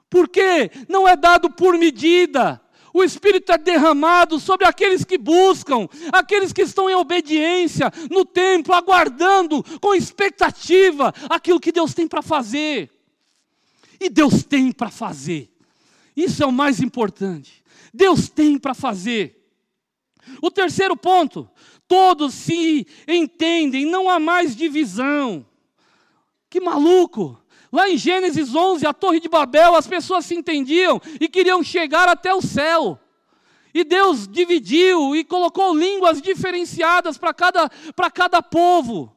porque 0.10 0.72
não 0.88 1.08
é 1.08 1.15
dado 1.15 1.50
por 1.50 1.78
medida. 1.78 2.62
O 2.93 3.04
Espírito 3.04 3.52
é 3.52 3.58
derramado 3.58 4.39
sobre 4.39 4.65
aqueles 4.65 5.04
que 5.04 5.17
buscam, 5.17 5.88
aqueles 6.12 6.52
que 6.52 6.63
estão 6.63 6.89
em 6.89 6.96
obediência 6.96 7.91
no 8.10 8.26
templo, 8.26 8.74
aguardando 8.74 9.63
com 9.80 9.93
expectativa 9.93 11.13
aquilo 11.30 11.60
que 11.60 11.72
Deus 11.72 11.93
tem 11.93 12.08
para 12.08 12.22
fazer. 12.22 12.89
E 14.00 14.10
Deus 14.10 14.43
tem 14.43 14.72
para 14.72 14.89
fazer. 14.89 15.50
Isso 16.15 16.41
é 16.41 16.46
o 16.46 16.52
mais 16.52 16.82
importante. 16.82 17.63
Deus 17.93 18.30
tem 18.30 18.58
para 18.58 18.74
fazer. 18.74 19.48
O 20.41 20.50
terceiro 20.50 20.96
ponto, 20.98 21.50
todos 21.88 22.34
se 22.34 22.88
entendem, 23.08 23.86
não 23.86 24.10
há 24.10 24.20
mais 24.20 24.56
divisão. 24.56 25.46
Que 26.50 26.60
maluco! 26.60 27.39
Lá 27.71 27.89
em 27.89 27.97
Gênesis 27.97 28.56
11, 28.56 28.86
a 28.86 28.93
Torre 28.93 29.19
de 29.19 29.27
Babel, 29.27 29.75
as 29.75 29.88
pessoas 29.88 30.25
se 30.25 30.36
entendiam 30.36 31.01
e 31.19 31.27
queriam 31.27 31.63
chegar 31.63 32.08
até 32.08 32.34
o 32.34 32.41
céu. 32.41 32.99
E 33.73 33.84
Deus 33.84 34.27
dividiu 34.27 35.15
e 35.15 35.23
colocou 35.23 35.77
línguas 35.77 36.21
diferenciadas 36.21 37.17
para 37.17 37.34
cada, 37.34 37.69
cada 38.13 38.41
povo. 38.41 39.15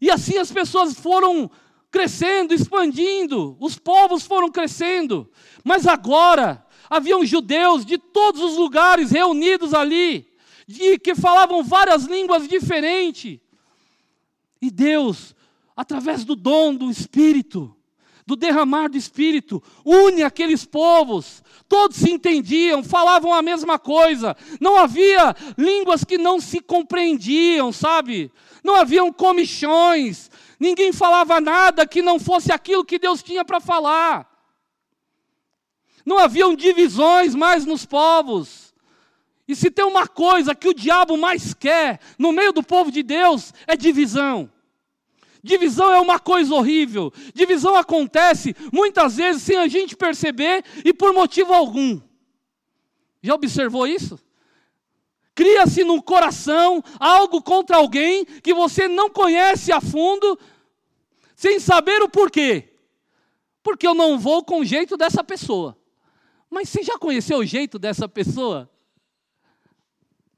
E 0.00 0.10
assim 0.10 0.36
as 0.36 0.50
pessoas 0.50 0.94
foram 0.94 1.50
crescendo, 1.90 2.52
expandindo, 2.52 3.56
os 3.60 3.78
povos 3.78 4.26
foram 4.26 4.50
crescendo. 4.50 5.30
Mas 5.62 5.86
agora, 5.86 6.66
haviam 6.90 7.24
judeus 7.24 7.84
de 7.86 7.98
todos 7.98 8.42
os 8.42 8.56
lugares 8.56 9.10
reunidos 9.10 9.72
ali, 9.72 10.26
de, 10.66 10.98
que 10.98 11.14
falavam 11.14 11.62
várias 11.62 12.04
línguas 12.04 12.48
diferentes. 12.48 13.38
E 14.60 14.70
Deus 14.70 15.34
através 15.76 16.24
do 16.24 16.36
dom 16.36 16.74
do 16.74 16.90
Espírito, 16.90 17.74
do 18.26 18.36
derramar 18.36 18.88
do 18.88 18.96
Espírito, 18.96 19.62
une 19.84 20.22
aqueles 20.22 20.64
povos, 20.64 21.42
todos 21.68 21.96
se 21.96 22.10
entendiam, 22.10 22.84
falavam 22.84 23.32
a 23.32 23.42
mesma 23.42 23.78
coisa, 23.78 24.36
não 24.60 24.76
havia 24.76 25.34
línguas 25.56 26.04
que 26.04 26.18
não 26.18 26.40
se 26.40 26.60
compreendiam, 26.60 27.72
sabe? 27.72 28.30
Não 28.62 28.76
haviam 28.76 29.12
comichões, 29.12 30.30
ninguém 30.60 30.92
falava 30.92 31.40
nada 31.40 31.86
que 31.86 32.02
não 32.02 32.20
fosse 32.20 32.52
aquilo 32.52 32.84
que 32.84 32.98
Deus 32.98 33.22
tinha 33.22 33.44
para 33.44 33.60
falar. 33.60 34.30
Não 36.04 36.18
haviam 36.18 36.54
divisões 36.54 37.34
mais 37.34 37.64
nos 37.64 37.86
povos. 37.86 38.74
E 39.46 39.56
se 39.56 39.70
tem 39.70 39.84
uma 39.84 40.06
coisa 40.06 40.54
que 40.54 40.68
o 40.68 40.74
diabo 40.74 41.16
mais 41.16 41.54
quer 41.54 42.00
no 42.18 42.32
meio 42.32 42.52
do 42.52 42.62
povo 42.62 42.90
de 42.90 43.02
Deus, 43.02 43.52
é 43.66 43.76
divisão. 43.76 44.51
Divisão 45.42 45.90
é 45.90 45.98
uma 45.98 46.20
coisa 46.20 46.54
horrível. 46.54 47.12
Divisão 47.34 47.74
acontece 47.74 48.54
muitas 48.72 49.16
vezes 49.16 49.42
sem 49.42 49.56
a 49.56 49.66
gente 49.66 49.96
perceber 49.96 50.64
e 50.84 50.94
por 50.94 51.12
motivo 51.12 51.52
algum. 51.52 52.00
Já 53.20 53.34
observou 53.34 53.86
isso? 53.86 54.20
Cria-se 55.34 55.82
no 55.82 56.00
coração 56.00 56.82
algo 57.00 57.42
contra 57.42 57.76
alguém 57.76 58.24
que 58.24 58.54
você 58.54 58.86
não 58.86 59.10
conhece 59.10 59.72
a 59.72 59.80
fundo, 59.80 60.38
sem 61.34 61.58
saber 61.58 62.02
o 62.02 62.08
porquê. 62.08 62.68
Porque 63.62 63.86
eu 63.86 63.94
não 63.94 64.18
vou 64.18 64.44
com 64.44 64.60
o 64.60 64.64
jeito 64.64 64.96
dessa 64.96 65.24
pessoa. 65.24 65.76
Mas 66.48 66.68
você 66.68 66.82
já 66.82 66.98
conheceu 66.98 67.38
o 67.38 67.44
jeito 67.44 67.78
dessa 67.78 68.08
pessoa? 68.08 68.70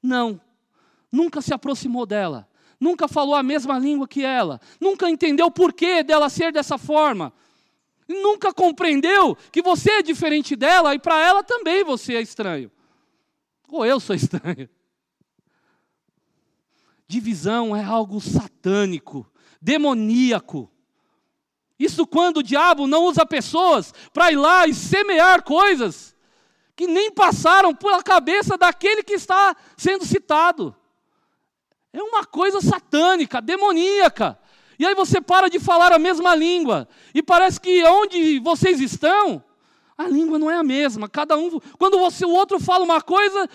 Não. 0.03 0.41
Nunca 1.11 1.43
se 1.43 1.53
aproximou 1.53 2.07
dela 2.07 2.49
nunca 2.85 3.09
falou 3.09 3.35
a 3.35 3.43
mesma 3.43 3.79
língua 3.79 4.07
que 4.07 4.23
ela, 4.23 4.61
nunca 4.79 5.09
entendeu 5.09 5.47
o 5.47 5.51
porquê 5.51 6.03
dela 6.03 6.29
ser 6.29 6.53
dessa 6.53 6.77
forma, 6.77 7.33
nunca 8.07 8.53
compreendeu 8.53 9.35
que 9.51 9.63
você 9.63 9.91
é 9.91 10.03
diferente 10.03 10.55
dela 10.55 10.95
e 10.95 10.99
para 10.99 11.19
ela 11.19 11.43
também 11.43 11.83
você 11.83 12.17
é 12.17 12.21
estranho. 12.21 12.71
Ou 13.69 13.87
eu 13.87 13.99
sou 13.99 14.15
estranho. 14.15 14.69
Divisão 17.09 17.75
é 17.75 17.83
algo 17.83 18.21
satânico, 18.21 19.27
demoníaco. 19.63 20.71
Isso 21.79 22.07
quando 22.07 22.39
o 22.39 22.43
diabo 22.43 22.87
não 22.87 23.05
usa 23.05 23.25
pessoas 23.25 23.95
para 24.13 24.31
ir 24.31 24.37
lá 24.37 24.67
e 24.67 24.75
semear 24.75 25.43
coisas 25.43 26.15
que 26.77 26.87
nem 26.87 27.11
passaram 27.11 27.75
pela 27.75 28.03
cabeça 28.03 28.59
daquele 28.59 29.03
que 29.03 29.15
está 29.15 29.57
sendo 29.75 30.05
citado. 30.05 30.77
É 31.95 32.03
uma 32.03 32.25
coisa 32.25 32.61
satânica, 32.61 33.41
demoníaca. 33.41 34.37
E 34.77 34.85
aí 34.85 34.97
você 34.97 35.21
para 35.21 35.49
de 35.49 35.61
falar 35.61 35.93
a 35.93 35.99
mesma 35.99 36.35
língua. 36.35 36.89
E 37.15 37.23
parece 37.23 37.61
que 37.61 37.85
onde 37.85 38.41
vocês 38.41 38.81
estão, 38.81 39.43
a 39.97 40.09
língua 40.09 40.37
não 40.37 40.51
é 40.51 40.57
a 40.57 40.65
mesma. 40.65 41.09
Cada 41.09 41.37
um, 41.37 41.61
quando 41.79 41.97
você 42.01 42.27
o 42.27 42.31
outro 42.31 42.59
fala 42.59 42.83
uma 42.85 43.01
coisa, 43.01 43.49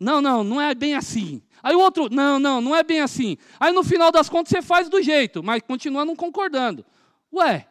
não, 0.00 0.20
não, 0.20 0.42
não 0.42 0.60
é 0.60 0.74
bem 0.74 0.96
assim. 0.96 1.40
Aí 1.62 1.76
o 1.76 1.78
outro, 1.78 2.08
não, 2.10 2.40
não, 2.40 2.60
não 2.60 2.74
é 2.74 2.82
bem 2.82 3.00
assim. 3.00 3.38
Aí 3.60 3.72
no 3.72 3.84
final 3.84 4.10
das 4.10 4.28
contas 4.28 4.50
você 4.50 4.60
faz 4.60 4.88
do 4.88 5.00
jeito, 5.00 5.40
mas 5.40 5.62
continua 5.62 6.04
não 6.04 6.16
concordando. 6.16 6.84
Ué. 7.32 7.68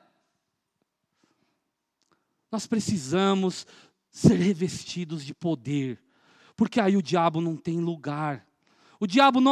Nós 2.50 2.66
precisamos 2.66 3.68
ser 4.10 4.36
revestidos 4.36 5.26
de 5.26 5.34
poder, 5.34 6.02
porque 6.56 6.80
aí 6.80 6.96
o 6.96 7.02
diabo 7.02 7.42
não 7.42 7.58
tem 7.58 7.82
lugar. 7.82 8.48
O 9.04 9.06
diabo 9.06 9.42
não 9.42 9.52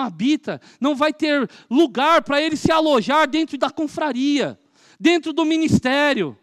habita, 0.00 0.60
não 0.78 0.94
vai 0.94 1.14
ter 1.14 1.48
lugar 1.70 2.20
para 2.20 2.42
ele 2.42 2.58
se 2.58 2.70
alojar 2.70 3.26
dentro 3.26 3.56
da 3.56 3.70
confraria, 3.70 4.60
dentro 5.00 5.32
do 5.32 5.46
ministério. 5.46 6.36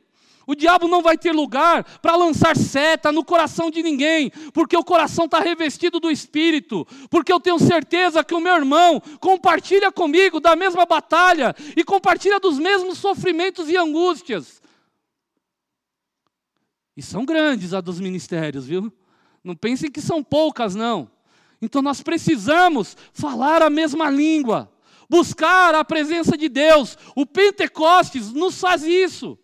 O 0.47 0.55
diabo 0.55 0.87
não 0.87 1.03
vai 1.03 1.15
ter 1.15 1.31
lugar 1.31 1.83
para 1.99 2.15
lançar 2.15 2.57
seta 2.57 3.11
no 3.11 3.23
coração 3.23 3.69
de 3.69 3.83
ninguém, 3.83 4.31
porque 4.51 4.75
o 4.75 4.83
coração 4.83 5.25
está 5.25 5.39
revestido 5.39 5.99
do 5.99 6.09
Espírito, 6.09 6.87
porque 7.11 7.31
eu 7.31 7.39
tenho 7.39 7.59
certeza 7.59 8.23
que 8.23 8.33
o 8.33 8.39
meu 8.39 8.55
irmão 8.55 8.99
compartilha 9.19 9.91
comigo 9.91 10.39
da 10.39 10.55
mesma 10.55 10.87
batalha 10.87 11.55
e 11.77 11.83
compartilha 11.83 12.39
dos 12.39 12.57
mesmos 12.57 12.97
sofrimentos 12.97 13.69
e 13.69 13.77
angústias. 13.77 14.59
E 16.97 17.03
são 17.03 17.23
grandes 17.25 17.75
a 17.75 17.79
dos 17.79 17.99
ministérios, 17.99 18.65
viu? 18.65 18.91
Não 19.43 19.55
pensem 19.55 19.91
que 19.91 20.01
são 20.01 20.23
poucas, 20.23 20.73
não. 20.73 21.11
Então 21.61 21.81
nós 21.81 22.01
precisamos 22.01 22.95
falar 23.13 23.61
a 23.61 23.69
mesma 23.69 24.09
língua, 24.09 24.71
buscar 25.09 25.75
a 25.75 25.83
presença 25.83 26.37
de 26.37 26.47
Deus. 26.47 26.97
O 27.15 27.25
Pentecostes 27.25 28.31
nos 28.31 28.59
faz 28.59 28.83
isso. 28.83 29.37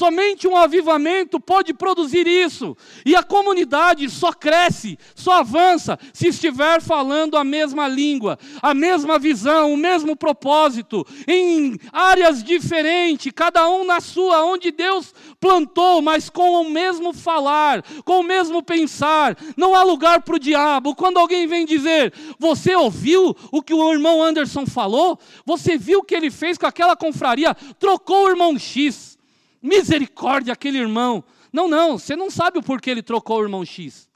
Somente 0.00 0.48
um 0.48 0.56
avivamento 0.56 1.38
pode 1.38 1.74
produzir 1.74 2.26
isso. 2.26 2.74
E 3.04 3.14
a 3.14 3.22
comunidade 3.22 4.08
só 4.08 4.32
cresce, 4.32 4.98
só 5.14 5.40
avança, 5.40 5.98
se 6.10 6.28
estiver 6.28 6.80
falando 6.80 7.36
a 7.36 7.44
mesma 7.44 7.86
língua, 7.86 8.38
a 8.62 8.72
mesma 8.72 9.18
visão, 9.18 9.74
o 9.74 9.76
mesmo 9.76 10.16
propósito, 10.16 11.06
em 11.28 11.78
áreas 11.92 12.42
diferentes, 12.42 13.30
cada 13.36 13.68
um 13.68 13.84
na 13.84 14.00
sua, 14.00 14.42
onde 14.42 14.70
Deus 14.70 15.14
plantou, 15.38 16.00
mas 16.00 16.30
com 16.30 16.62
o 16.62 16.70
mesmo 16.70 17.12
falar, 17.12 17.84
com 18.02 18.20
o 18.20 18.24
mesmo 18.24 18.62
pensar. 18.62 19.36
Não 19.54 19.74
há 19.74 19.82
lugar 19.82 20.22
para 20.22 20.36
o 20.36 20.40
diabo. 20.40 20.96
Quando 20.96 21.18
alguém 21.18 21.46
vem 21.46 21.66
dizer, 21.66 22.14
você 22.38 22.74
ouviu 22.74 23.36
o 23.52 23.60
que 23.60 23.74
o 23.74 23.92
irmão 23.92 24.22
Anderson 24.22 24.64
falou? 24.64 25.18
Você 25.44 25.76
viu 25.76 25.98
o 25.98 26.02
que 26.02 26.14
ele 26.14 26.30
fez 26.30 26.56
com 26.56 26.64
aquela 26.64 26.96
confraria? 26.96 27.54
Trocou 27.78 28.24
o 28.24 28.30
irmão 28.30 28.58
X. 28.58 29.19
Misericórdia, 29.62 30.52
aquele 30.52 30.78
irmão. 30.78 31.24
Não, 31.52 31.68
não, 31.68 31.98
você 31.98 32.16
não 32.16 32.30
sabe 32.30 32.58
o 32.58 32.62
porquê 32.62 32.90
ele 32.90 33.02
trocou 33.02 33.40
o 33.40 33.42
irmão 33.42 33.64
X. 33.64 34.08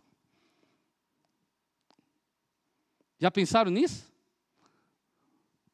Já 3.19 3.31
pensaram 3.31 3.71
nisso? 3.71 4.13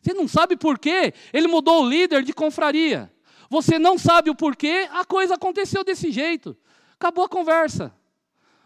Você 0.01 0.15
não 0.15 0.27
sabe 0.27 0.57
por 0.57 0.79
quê 0.79 1.13
ele 1.33 1.47
mudou 1.47 1.83
o 1.83 1.89
líder 1.89 2.23
de 2.23 2.33
confraria. 2.33 3.13
Você 3.49 3.79
não 3.79 3.99
sabe 3.99 4.31
o 4.31 4.35
porquê 4.35 4.89
a 4.93 5.05
coisa 5.05 5.35
aconteceu 5.35 5.85
desse 5.85 6.11
jeito. 6.11 6.57
Acabou 6.95 7.25
a 7.25 7.29
conversa. 7.29 7.93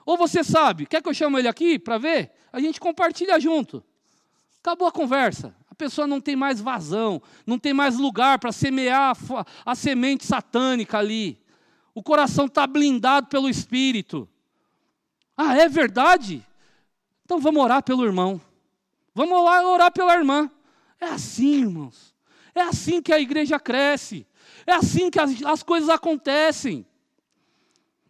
Ou 0.05 0.17
você 0.17 0.45
sabe, 0.45 0.87
quer 0.87 1.03
que 1.03 1.09
eu 1.09 1.15
chame 1.15 1.39
ele 1.39 1.49
aqui 1.49 1.79
para 1.79 1.99
ver? 1.99 2.33
A 2.53 2.61
gente 2.61 2.79
compartilha 2.79 3.41
junto. 3.41 3.83
Acabou 4.61 4.87
a 4.87 4.93
conversa. 4.93 5.57
A 5.75 5.77
pessoa 5.77 6.07
não 6.07 6.21
tem 6.21 6.37
mais 6.37 6.61
vazão, 6.61 7.21
não 7.45 7.59
tem 7.59 7.75
mais 7.75 7.99
lugar 7.99 8.39
para 8.39 8.53
semear 8.53 9.17
a, 9.67 9.73
a 9.73 9.75
semente 9.75 10.25
satânica 10.25 10.99
ali. 10.99 11.37
O 11.93 12.01
coração 12.01 12.47
está 12.47 12.65
blindado 12.65 13.27
pelo 13.27 13.49
Espírito. 13.49 14.29
Ah, 15.37 15.57
é 15.57 15.69
verdade? 15.69 16.47
Então 17.25 17.41
vamos 17.41 17.61
orar 17.61 17.83
pelo 17.83 18.05
irmão. 18.05 18.41
Vamos 19.13 19.45
lá 19.45 19.69
orar 19.69 19.91
pela 19.91 20.15
irmã. 20.15 20.49
É 21.01 21.07
assim, 21.07 21.63
irmãos. 21.63 22.15
É 22.55 22.61
assim 22.61 23.03
que 23.03 23.13
a 23.13 23.19
igreja 23.19 23.59
cresce. 23.59 24.25
É 24.65 24.75
assim 24.75 25.11
que 25.11 25.19
as, 25.19 25.43
as 25.43 25.65
coisas 25.65 25.89
acontecem. 25.89 26.87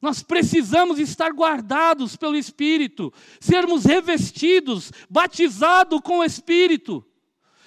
Nós 0.03 0.23
precisamos 0.23 0.99
estar 0.99 1.33
guardados 1.33 2.15
pelo 2.15 2.37
Espírito, 2.37 3.11
sermos 3.41 3.87
revestidos, 3.87 4.93
batizados 5.09 6.03
com 6.03 6.19
o 6.19 6.25
Espírito 6.25 7.03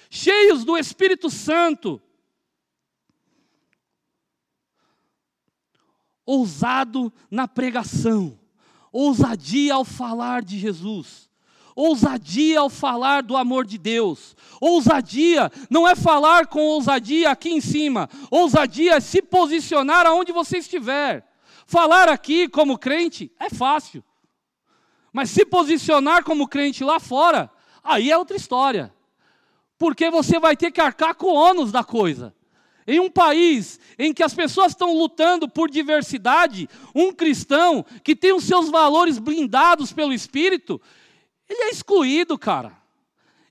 cheios 0.08 0.64
do 0.64 0.76
Espírito 0.76 1.30
Santo. 1.30 2.00
Ousado 6.24 7.12
na 7.30 7.48
pregação, 7.48 8.38
ousadia 8.92 9.74
ao 9.74 9.84
falar 9.84 10.42
de 10.42 10.58
Jesus, 10.58 11.30
ousadia 11.74 12.60
ao 12.60 12.68
falar 12.68 13.22
do 13.22 13.34
amor 13.34 13.64
de 13.64 13.78
Deus. 13.78 14.36
Ousadia 14.60 15.50
não 15.70 15.88
é 15.88 15.96
falar 15.96 16.46
com 16.46 16.60
ousadia 16.60 17.30
aqui 17.30 17.48
em 17.50 17.62
cima, 17.62 18.10
ousadia 18.30 18.96
é 18.96 19.00
se 19.00 19.22
posicionar 19.22 20.06
aonde 20.06 20.30
você 20.30 20.58
estiver. 20.58 21.26
Falar 21.66 22.10
aqui 22.10 22.46
como 22.46 22.78
crente 22.78 23.32
é 23.38 23.48
fácil, 23.48 24.04
mas 25.12 25.30
se 25.30 25.46
posicionar 25.46 26.24
como 26.24 26.48
crente 26.48 26.84
lá 26.84 27.00
fora, 27.00 27.50
aí 27.82 28.10
é 28.10 28.18
outra 28.18 28.36
história 28.36 28.92
porque 29.78 30.10
você 30.10 30.38
vai 30.40 30.56
ter 30.56 30.70
que 30.70 30.80
arcar 30.80 31.14
com 31.14 31.28
o 31.28 31.34
ônus 31.34 31.70
da 31.70 31.84
coisa. 31.84 32.34
Em 32.86 32.98
um 32.98 33.10
país 33.10 33.78
em 33.98 34.12
que 34.12 34.22
as 34.22 34.34
pessoas 34.34 34.72
estão 34.72 34.96
lutando 34.96 35.48
por 35.48 35.70
diversidade, 35.70 36.68
um 36.94 37.12
cristão 37.12 37.84
que 38.02 38.16
tem 38.16 38.32
os 38.32 38.44
seus 38.44 38.70
valores 38.70 39.18
blindados 39.18 39.92
pelo 39.92 40.12
Espírito, 40.12 40.80
ele 41.48 41.64
é 41.64 41.70
excluído, 41.70 42.38
cara. 42.38 42.76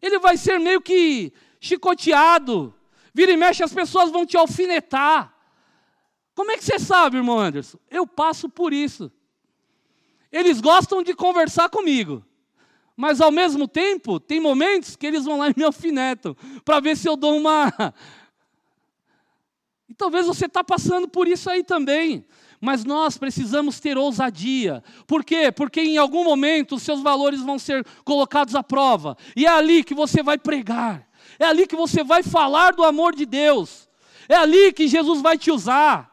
Ele 0.02 0.20
vai 0.20 0.38
ser 0.38 0.60
meio 0.60 0.82
que 0.82 1.32
chicoteado. 1.60 2.74
Vira 3.14 3.32
e 3.32 3.38
mexe, 3.38 3.64
as 3.64 3.74
pessoas 3.74 4.12
vão 4.12 4.26
te 4.26 4.36
alfinetar. 4.36 5.34
Como 6.36 6.52
é 6.52 6.58
que 6.58 6.64
você 6.64 6.78
sabe, 6.78 7.18
irmão 7.18 7.40
Anderson? 7.40 7.80
Eu 7.90 8.06
passo 8.06 8.50
por 8.50 8.74
isso. 8.74 9.12
Eles 10.32 10.60
gostam 10.60 11.02
de 11.02 11.16
conversar 11.16 11.70
comigo. 11.70 12.24
Mas 12.98 13.22
ao 13.22 13.32
mesmo 13.32 13.68
tempo, 13.68 14.20
tem 14.20 14.40
momentos 14.40 14.96
que 14.96 15.06
eles 15.06 15.24
vão 15.24 15.38
lá 15.38 15.50
e 15.50 15.54
me 15.56 15.64
alfinetam, 15.64 16.36
para 16.66 16.80
ver 16.80 16.98
se 16.98 17.08
eu 17.08 17.16
dou 17.16 17.38
uma. 17.38 17.72
E 19.88 19.94
talvez 19.94 20.26
você 20.26 20.48
está 20.48 20.64
passando 20.64 21.08
por 21.08 21.28
isso 21.28 21.48
aí 21.50 21.64
também. 21.64 22.26
Mas 22.60 22.84
nós 22.84 23.18
precisamos 23.18 23.80
ter 23.80 23.98
ousadia. 23.98 24.84
Por 25.06 25.24
quê? 25.24 25.52
Porque 25.52 25.80
em 25.80 25.98
algum 25.98 26.24
momento 26.24 26.76
os 26.76 26.82
seus 26.82 27.02
valores 27.02 27.40
vão 27.42 27.60
ser 27.60 27.86
colocados 28.04 28.56
à 28.56 28.64
prova. 28.64 29.16
E 29.36 29.46
é 29.46 29.50
ali 29.50 29.84
que 29.84 29.94
você 29.94 30.24
vai 30.24 30.40
pregar. 30.40 31.08
É 31.38 31.46
ali 31.46 31.68
que 31.68 31.76
você 31.76 32.04
vai 32.04 32.24
falar 32.24 32.74
do 32.74 32.84
amor 32.84 33.16
de 33.16 33.28
Deus. 33.28 33.88
É 34.28 34.36
ali 34.36 34.74
que 34.74 34.88
Jesus 34.88 35.22
vai 35.22 35.38
te 35.38 35.52
usar. 35.52 36.12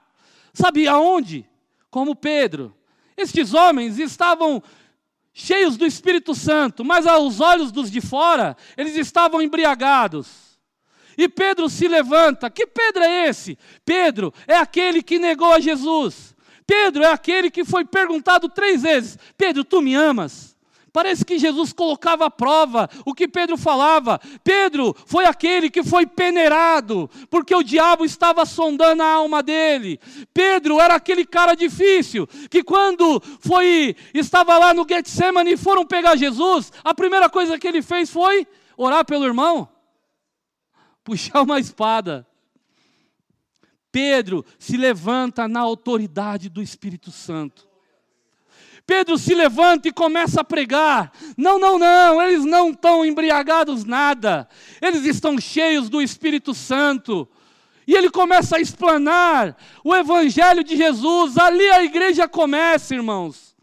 Sabe 0.53 0.87
aonde? 0.87 1.49
Como 1.91 2.15
Pedro. 2.15 2.77
Estes 3.17 3.55
homens 3.55 3.99
estavam 3.99 4.63
cheios 5.35 5.77
do 5.77 5.85
Espírito 5.85 6.35
Santo, 6.35 6.85
mas 6.85 7.07
aos 7.07 7.41
olhos 7.41 7.73
dos 7.73 7.91
de 7.91 8.01
fora, 8.01 8.57
eles 8.77 8.97
estavam 8.97 9.43
embriagados. 9.43 10.55
E 11.19 11.29
Pedro 11.29 11.69
se 11.69 11.87
levanta. 11.89 12.49
Que 12.49 12.67
Pedro 12.67 13.03
é 13.03 13.29
esse? 13.29 13.59
Pedro 13.85 14.33
é 14.47 14.57
aquele 14.57 15.03
que 15.03 15.19
negou 15.19 15.53
a 15.53 15.61
Jesus. 15.61 16.35
Pedro 16.67 17.03
é 17.03 17.13
aquele 17.13 17.51
que 17.51 17.65
foi 17.65 17.85
perguntado 17.85 18.49
três 18.49 18.83
vezes: 18.83 19.19
Pedro, 19.37 19.65
tu 19.65 19.83
me 19.83 19.95
amas? 19.95 20.54
Parece 20.95 21.25
que 21.25 21.41
Jesus 21.41 21.73
colocava 21.73 22.27
à 22.27 22.31
prova 22.31 22.89
o 23.05 23.13
que 23.13 23.27
Pedro 23.27 23.57
falava. 23.57 24.21
Pedro 24.45 24.95
foi 25.07 25.25
aquele 25.25 25.69
que 25.69 25.83
foi 25.83 26.07
peneirado, 26.07 27.11
porque 27.29 27.53
o 27.53 27.65
diabo 27.65 28.05
estava 28.05 28.47
sondando 28.47 29.03
a 29.03 29.15
alma 29.15 29.43
dele. 29.43 29.99
Pedro 30.33 30.81
era 30.81 30.95
aquele 30.95 31.27
cara 31.27 31.57
difícil, 31.57 32.29
que 32.49 32.63
quando 32.63 33.21
foi 33.41 33.97
estava 34.15 34.57
lá 34.57 34.73
no 34.73 34.87
Getsemane 34.89 35.55
e 35.55 35.57
foram 35.57 35.85
pegar 35.85 36.15
Jesus, 36.15 36.73
a 36.85 36.95
primeira 36.95 37.29
coisa 37.29 37.59
que 37.59 37.67
ele 37.67 37.83
fez 37.83 38.09
foi 38.09 38.47
orar 38.77 39.05
pelo 39.05 39.25
irmão, 39.25 39.69
puxar 41.03 41.43
uma 41.43 41.59
espada. 41.59 42.25
Pedro 43.91 44.47
se 44.61 44.77
levanta 44.77 45.49
na 45.49 45.59
autoridade 45.59 46.49
do 46.49 46.63
Espírito 46.63 47.11
Santo. 47.11 47.74
Pedro 48.87 49.17
se 49.17 49.35
levanta 49.35 49.89
e 49.89 49.93
começa 49.93 50.43
a 50.43 50.45
pregar. 50.45 51.11
Não, 51.37 51.59
não, 51.59 51.79
não, 51.79 52.21
eles 52.21 52.45
não 52.45 52.71
estão 52.71 53.05
embriagados 53.05 53.85
nada. 53.85 54.49
Eles 54.81 55.05
estão 55.05 55.41
cheios 55.41 55.89
do 55.89 56.03
Espírito 56.03 56.53
Santo. 56.53 57.27
E 57.87 57.95
ele 57.95 58.11
começa 58.11 58.57
a 58.57 58.61
explanar 58.61 59.57
o 59.83 59.95
evangelho 59.95 60.63
de 60.63 60.77
Jesus. 60.77 61.39
Ali 61.39 61.69
a 61.71 61.83
igreja 61.83 62.29
começa, 62.29 62.95
irmãos. 62.95 63.55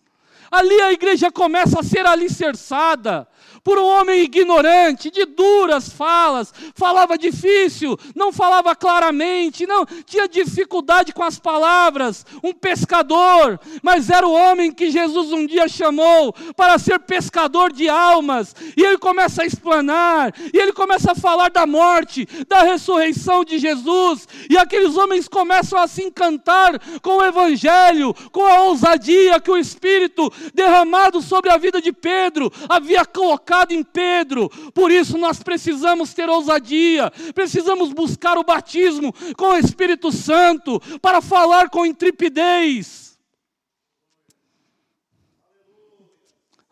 Ali 0.51 0.81
a 0.81 0.91
igreja 0.91 1.31
começa 1.31 1.79
a 1.79 1.83
ser 1.83 2.05
alicerçada. 2.05 3.27
Por 3.63 3.77
um 3.77 3.85
homem 3.85 4.21
ignorante, 4.21 5.11
de 5.11 5.25
duras 5.25 5.89
falas, 5.89 6.53
falava 6.73 7.17
difícil, 7.17 7.97
não 8.15 8.31
falava 8.31 8.75
claramente, 8.75 9.67
não 9.67 9.85
tinha 10.05 10.27
dificuldade 10.27 11.13
com 11.13 11.23
as 11.23 11.39
palavras, 11.39 12.25
um 12.43 12.53
pescador, 12.53 13.59
mas 13.83 14.09
era 14.09 14.27
o 14.27 14.33
homem 14.33 14.71
que 14.71 14.89
Jesus 14.89 15.31
um 15.31 15.45
dia 15.45 15.67
chamou 15.67 16.33
para 16.55 16.79
ser 16.79 16.99
pescador 16.99 17.71
de 17.71 17.87
almas, 17.87 18.55
e 18.75 18.83
ele 18.83 18.97
começa 18.97 19.43
a 19.43 19.45
explanar, 19.45 20.33
e 20.53 20.57
ele 20.57 20.73
começa 20.73 21.11
a 21.11 21.15
falar 21.15 21.49
da 21.49 21.65
morte, 21.65 22.27
da 22.47 22.63
ressurreição 22.63 23.43
de 23.43 23.59
Jesus, 23.59 24.27
e 24.49 24.57
aqueles 24.57 24.95
homens 24.95 25.27
começam 25.27 25.79
a 25.79 25.87
se 25.87 26.03
encantar 26.03 26.79
com 27.01 27.17
o 27.17 27.25
evangelho, 27.25 28.13
com 28.31 28.45
a 28.45 28.61
ousadia 28.63 29.39
que 29.39 29.51
o 29.51 29.57
Espírito 29.57 30.31
derramado 30.53 31.21
sobre 31.21 31.51
a 31.51 31.57
vida 31.57 31.81
de 31.81 31.93
Pedro 31.93 32.51
havia 32.67 33.05
colocado 33.05 33.50
em 33.71 33.83
Pedro. 33.83 34.49
Por 34.71 34.91
isso 34.91 35.17
nós 35.17 35.43
precisamos 35.43 36.13
ter 36.13 36.29
ousadia, 36.29 37.11
precisamos 37.33 37.91
buscar 37.91 38.37
o 38.37 38.43
batismo 38.43 39.13
com 39.35 39.47
o 39.47 39.57
Espírito 39.57 40.11
Santo 40.11 40.79
para 40.99 41.21
falar 41.21 41.69
com 41.69 41.85
intrepidez. 41.85 43.19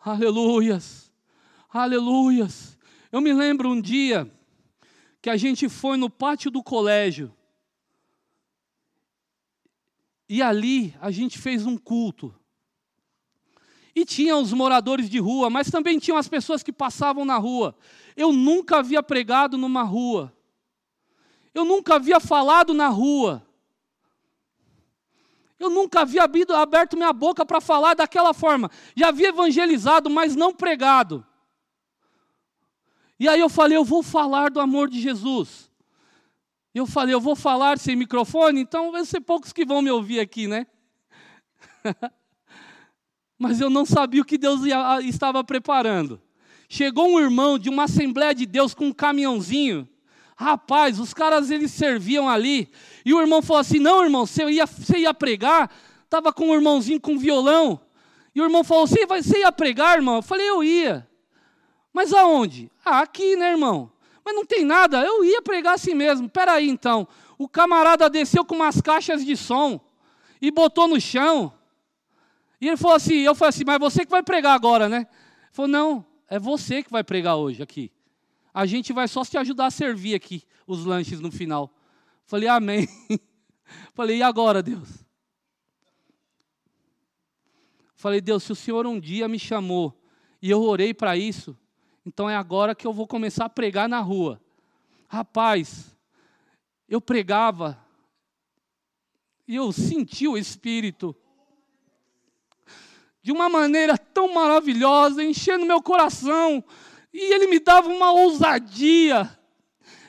Aleluias, 0.02 1.12
aleluias. 1.68 2.78
Eu 3.12 3.20
me 3.20 3.32
lembro 3.32 3.68
um 3.68 3.80
dia 3.80 4.30
que 5.20 5.28
a 5.28 5.36
gente 5.36 5.68
foi 5.68 5.96
no 5.96 6.08
pátio 6.08 6.50
do 6.50 6.62
colégio. 6.62 7.34
E 10.28 10.40
ali 10.40 10.94
a 11.00 11.10
gente 11.10 11.38
fez 11.38 11.66
um 11.66 11.76
culto. 11.76 12.34
E 13.94 14.04
tinha 14.04 14.36
os 14.36 14.52
moradores 14.52 15.08
de 15.08 15.18
rua, 15.18 15.50
mas 15.50 15.70
também 15.70 15.98
tinham 15.98 16.16
as 16.16 16.28
pessoas 16.28 16.62
que 16.62 16.72
passavam 16.72 17.24
na 17.24 17.36
rua. 17.36 17.74
Eu 18.16 18.32
nunca 18.32 18.78
havia 18.78 19.02
pregado 19.02 19.58
numa 19.58 19.82
rua. 19.82 20.32
Eu 21.52 21.64
nunca 21.64 21.96
havia 21.96 22.20
falado 22.20 22.72
na 22.72 22.88
rua. 22.88 23.46
Eu 25.58 25.68
nunca 25.68 26.00
havia 26.00 26.22
aberto 26.56 26.96
minha 26.96 27.12
boca 27.12 27.44
para 27.44 27.60
falar 27.60 27.94
daquela 27.94 28.32
forma. 28.32 28.70
Já 28.96 29.08
havia 29.08 29.28
evangelizado, 29.28 30.08
mas 30.08 30.34
não 30.34 30.54
pregado. 30.54 31.26
E 33.18 33.28
aí 33.28 33.40
eu 33.40 33.50
falei, 33.50 33.76
eu 33.76 33.84
vou 33.84 34.02
falar 34.02 34.50
do 34.50 34.60
amor 34.60 34.88
de 34.88 34.98
Jesus. 35.00 35.70
Eu 36.74 36.86
falei, 36.86 37.14
eu 37.14 37.20
vou 37.20 37.36
falar 37.36 37.78
sem 37.78 37.96
microfone, 37.96 38.60
então 38.60 38.92
vai 38.92 39.04
ser 39.04 39.20
poucos 39.20 39.52
que 39.52 39.66
vão 39.66 39.82
me 39.82 39.90
ouvir 39.90 40.20
aqui, 40.20 40.46
né? 40.46 40.66
mas 43.40 43.58
eu 43.58 43.70
não 43.70 43.86
sabia 43.86 44.20
o 44.20 44.24
que 44.24 44.36
Deus 44.36 44.66
ia, 44.66 45.00
estava 45.00 45.42
preparando. 45.42 46.20
Chegou 46.68 47.08
um 47.08 47.18
irmão 47.18 47.58
de 47.58 47.70
uma 47.70 47.84
Assembleia 47.84 48.34
de 48.34 48.44
Deus 48.44 48.74
com 48.74 48.88
um 48.88 48.92
caminhãozinho. 48.92 49.88
Rapaz, 50.36 51.00
os 51.00 51.14
caras 51.14 51.50
eles 51.50 51.70
serviam 51.70 52.28
ali. 52.28 52.68
E 53.02 53.14
o 53.14 53.20
irmão 53.20 53.40
falou 53.40 53.62
assim: 53.62 53.78
Não, 53.78 54.04
irmão, 54.04 54.26
você 54.26 54.44
ia, 54.50 54.66
você 54.66 54.98
ia 54.98 55.14
pregar? 55.14 55.70
Estava 56.04 56.34
com 56.34 56.50
um 56.50 56.54
irmãozinho 56.54 57.00
com 57.00 57.18
violão. 57.18 57.80
E 58.34 58.42
o 58.42 58.44
irmão 58.44 58.62
falou: 58.62 58.86
Você, 58.86 59.06
vai, 59.06 59.22
você 59.22 59.38
ia 59.38 59.50
pregar, 59.50 59.96
irmão? 59.96 60.16
Eu 60.16 60.22
falei: 60.22 60.46
Eu 60.46 60.62
ia. 60.62 61.08
Mas 61.94 62.12
aonde? 62.12 62.70
Ah, 62.84 63.00
aqui, 63.00 63.36
né, 63.36 63.52
irmão? 63.52 63.90
Mas 64.22 64.34
não 64.34 64.44
tem 64.44 64.66
nada, 64.66 65.02
eu 65.02 65.24
ia 65.24 65.40
pregar 65.40 65.76
assim 65.76 65.94
mesmo. 65.94 66.28
Peraí, 66.28 66.68
então. 66.68 67.08
O 67.38 67.48
camarada 67.48 68.10
desceu 68.10 68.44
com 68.44 68.54
umas 68.54 68.82
caixas 68.82 69.24
de 69.24 69.34
som 69.34 69.80
e 70.42 70.50
botou 70.50 70.86
no 70.86 71.00
chão. 71.00 71.54
E 72.60 72.68
ele 72.68 72.76
falou 72.76 72.96
assim, 72.96 73.14
eu 73.14 73.34
falei 73.34 73.48
assim, 73.50 73.64
mas 73.64 73.78
você 73.78 74.04
que 74.04 74.10
vai 74.10 74.22
pregar 74.22 74.54
agora, 74.54 74.88
né? 74.88 74.98
Ele 74.98 75.08
falou, 75.52 75.70
não, 75.70 76.06
é 76.28 76.38
você 76.38 76.82
que 76.82 76.90
vai 76.90 77.02
pregar 77.02 77.36
hoje 77.36 77.62
aqui. 77.62 77.90
A 78.52 78.66
gente 78.66 78.92
vai 78.92 79.08
só 79.08 79.24
te 79.24 79.38
ajudar 79.38 79.66
a 79.66 79.70
servir 79.70 80.14
aqui 80.14 80.44
os 80.66 80.84
lanches 80.84 81.20
no 81.20 81.32
final. 81.32 81.72
Falei, 82.26 82.48
amém. 82.48 82.86
Falei, 83.94 84.18
e 84.18 84.22
agora, 84.22 84.62
Deus? 84.62 85.04
Falei, 87.94 88.20
Deus, 88.20 88.42
se 88.42 88.52
o 88.52 88.56
Senhor 88.56 88.86
um 88.86 88.98
dia 88.98 89.28
me 89.28 89.38
chamou 89.38 89.98
e 90.40 90.50
eu 90.50 90.62
orei 90.62 90.94
para 90.94 91.16
isso, 91.16 91.56
então 92.04 92.28
é 92.28 92.36
agora 92.36 92.74
que 92.74 92.86
eu 92.86 92.92
vou 92.92 93.06
começar 93.06 93.44
a 93.44 93.50
pregar 93.50 93.88
na 93.88 94.00
rua. 94.00 94.40
Rapaz, 95.06 95.96
eu 96.88 97.00
pregava 97.00 97.78
e 99.46 99.56
eu 99.56 99.70
senti 99.72 100.26
o 100.26 100.38
Espírito 100.38 101.14
de 103.22 103.32
uma 103.32 103.48
maneira 103.48 103.98
tão 103.98 104.32
maravilhosa, 104.32 105.22
enchendo 105.22 105.66
meu 105.66 105.82
coração, 105.82 106.64
e 107.12 107.32
ele 107.34 107.46
me 107.46 107.58
dava 107.58 107.88
uma 107.88 108.12
ousadia. 108.12 109.38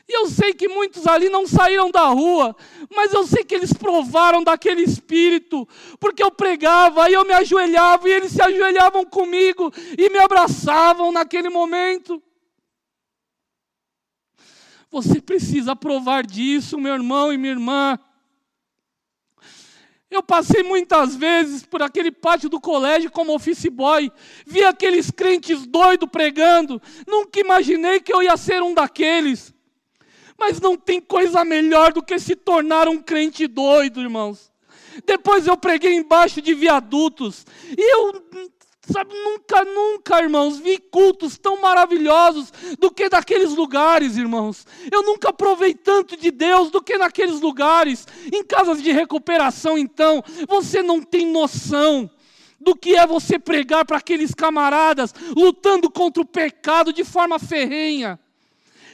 E 0.07 0.17
eu 0.17 0.27
sei 0.27 0.53
que 0.53 0.67
muitos 0.67 1.07
ali 1.07 1.29
não 1.29 1.47
saíram 1.47 1.89
da 1.89 2.05
rua, 2.07 2.55
mas 2.93 3.13
eu 3.13 3.25
sei 3.25 3.45
que 3.45 3.55
eles 3.55 3.71
provaram 3.71 4.43
daquele 4.43 4.83
espírito, 4.83 5.67
porque 5.99 6.21
eu 6.21 6.29
pregava 6.29 7.09
e 7.09 7.13
eu 7.13 7.23
me 7.23 7.33
ajoelhava 7.33 8.09
e 8.09 8.11
eles 8.11 8.31
se 8.33 8.41
ajoelhavam 8.41 9.05
comigo 9.05 9.71
e 9.97 10.09
me 10.09 10.19
abraçavam 10.19 11.11
naquele 11.13 11.49
momento. 11.49 12.21
Você 14.89 15.21
precisa 15.21 15.73
provar 15.73 16.25
disso, 16.25 16.77
meu 16.77 16.93
irmão 16.93 17.31
e 17.31 17.37
minha 17.37 17.53
irmã. 17.53 17.97
Eu 20.11 20.21
passei 20.21 20.61
muitas 20.61 21.15
vezes 21.15 21.65
por 21.65 21.81
aquele 21.81 22.11
pátio 22.11 22.49
do 22.49 22.59
colégio 22.59 23.09
como 23.09 23.33
office 23.33 23.67
boy, 23.67 24.11
vi 24.45 24.61
aqueles 24.61 25.09
crentes 25.09 25.65
doidos 25.65 26.09
pregando, 26.11 26.81
nunca 27.07 27.39
imaginei 27.39 28.01
que 28.01 28.13
eu 28.13 28.21
ia 28.21 28.35
ser 28.35 28.61
um 28.61 28.73
daqueles. 28.73 29.53
Mas 30.37 30.59
não 30.59 30.75
tem 30.75 30.99
coisa 30.99 31.45
melhor 31.45 31.93
do 31.93 32.03
que 32.03 32.19
se 32.19 32.35
tornar 32.35 32.89
um 32.89 33.01
crente 33.01 33.47
doido, 33.47 34.01
irmãos. 34.01 34.51
Depois 35.05 35.47
eu 35.47 35.55
preguei 35.55 35.93
embaixo 35.93 36.41
de 36.41 36.53
viadutos, 36.53 37.45
e 37.77 37.81
eu 37.81 38.21
Sabe, 38.89 39.13
nunca, 39.13 39.63
nunca, 39.63 40.21
irmãos, 40.21 40.57
vi 40.57 40.79
cultos 40.79 41.37
tão 41.37 41.61
maravilhosos 41.61 42.51
do 42.79 42.89
que 42.89 43.07
daqueles 43.09 43.51
lugares, 43.51 44.17
irmãos. 44.17 44.65
Eu 44.91 45.03
nunca 45.03 45.31
provei 45.31 45.75
tanto 45.75 46.17
de 46.17 46.31
Deus 46.31 46.71
do 46.71 46.81
que 46.81 46.97
naqueles 46.97 47.39
lugares. 47.39 48.07
Em 48.33 48.43
casas 48.43 48.81
de 48.81 48.91
recuperação, 48.91 49.77
então, 49.77 50.23
você 50.47 50.81
não 50.81 50.99
tem 50.99 51.27
noção 51.27 52.09
do 52.59 52.75
que 52.75 52.95
é 52.95 53.05
você 53.05 53.37
pregar 53.37 53.85
para 53.85 53.97
aqueles 53.97 54.33
camaradas 54.33 55.13
lutando 55.35 55.89
contra 55.89 56.21
o 56.21 56.25
pecado 56.25 56.91
de 56.91 57.03
forma 57.03 57.37
ferrenha. 57.37 58.19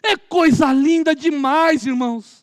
É 0.03 0.17
coisa 0.17 0.71
linda 0.73 1.15
demais, 1.15 1.85
irmãos. 1.85 2.36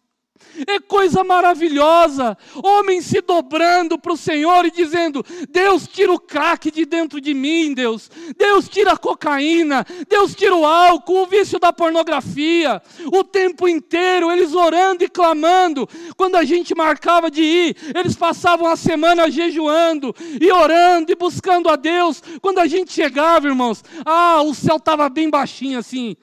É 0.66 0.78
coisa 0.78 1.24
maravilhosa. 1.24 2.36
Homens 2.62 3.06
se 3.06 3.20
dobrando 3.20 3.98
para 3.98 4.12
o 4.12 4.16
Senhor 4.16 4.64
e 4.64 4.70
dizendo: 4.70 5.24
Deus, 5.48 5.86
tira 5.86 6.12
o 6.12 6.18
crack 6.18 6.70
de 6.70 6.84
dentro 6.84 7.20
de 7.20 7.34
mim, 7.34 7.74
Deus. 7.74 8.10
Deus, 8.36 8.68
tira 8.68 8.92
a 8.92 8.96
cocaína. 8.96 9.86
Deus, 10.08 10.34
tira 10.34 10.54
o 10.54 10.64
álcool, 10.64 11.22
o 11.22 11.26
vício 11.26 11.58
da 11.58 11.72
pornografia. 11.72 12.82
O 13.12 13.24
tempo 13.24 13.68
inteiro, 13.68 14.30
eles 14.30 14.54
orando 14.54 15.04
e 15.04 15.08
clamando. 15.08 15.88
Quando 16.16 16.36
a 16.36 16.44
gente 16.44 16.74
marcava 16.74 17.30
de 17.30 17.42
ir, 17.42 17.76
eles 17.94 18.14
passavam 18.14 18.68
a 18.68 18.76
semana 18.76 19.30
jejuando 19.30 20.14
e 20.40 20.50
orando 20.50 21.12
e 21.12 21.16
buscando 21.16 21.68
a 21.68 21.76
Deus. 21.76 22.22
Quando 22.40 22.58
a 22.58 22.66
gente 22.66 22.92
chegava, 22.92 23.48
irmãos, 23.48 23.82
ah, 24.04 24.42
o 24.42 24.54
céu 24.54 24.76
estava 24.76 25.08
bem 25.08 25.28
baixinho 25.28 25.78
assim. 25.78 26.16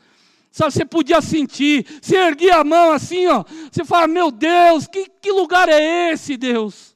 Sabe, 0.51 0.73
você 0.73 0.83
podia 0.83 1.21
sentir, 1.21 1.85
você 2.01 2.17
erguia 2.17 2.57
a 2.57 2.63
mão 2.63 2.91
assim, 2.91 3.25
ó. 3.27 3.45
Você 3.71 3.85
fala, 3.85 4.05
meu 4.05 4.29
Deus, 4.29 4.85
que, 4.85 5.07
que 5.21 5.31
lugar 5.31 5.69
é 5.69 6.11
esse, 6.11 6.35
Deus? 6.35 6.91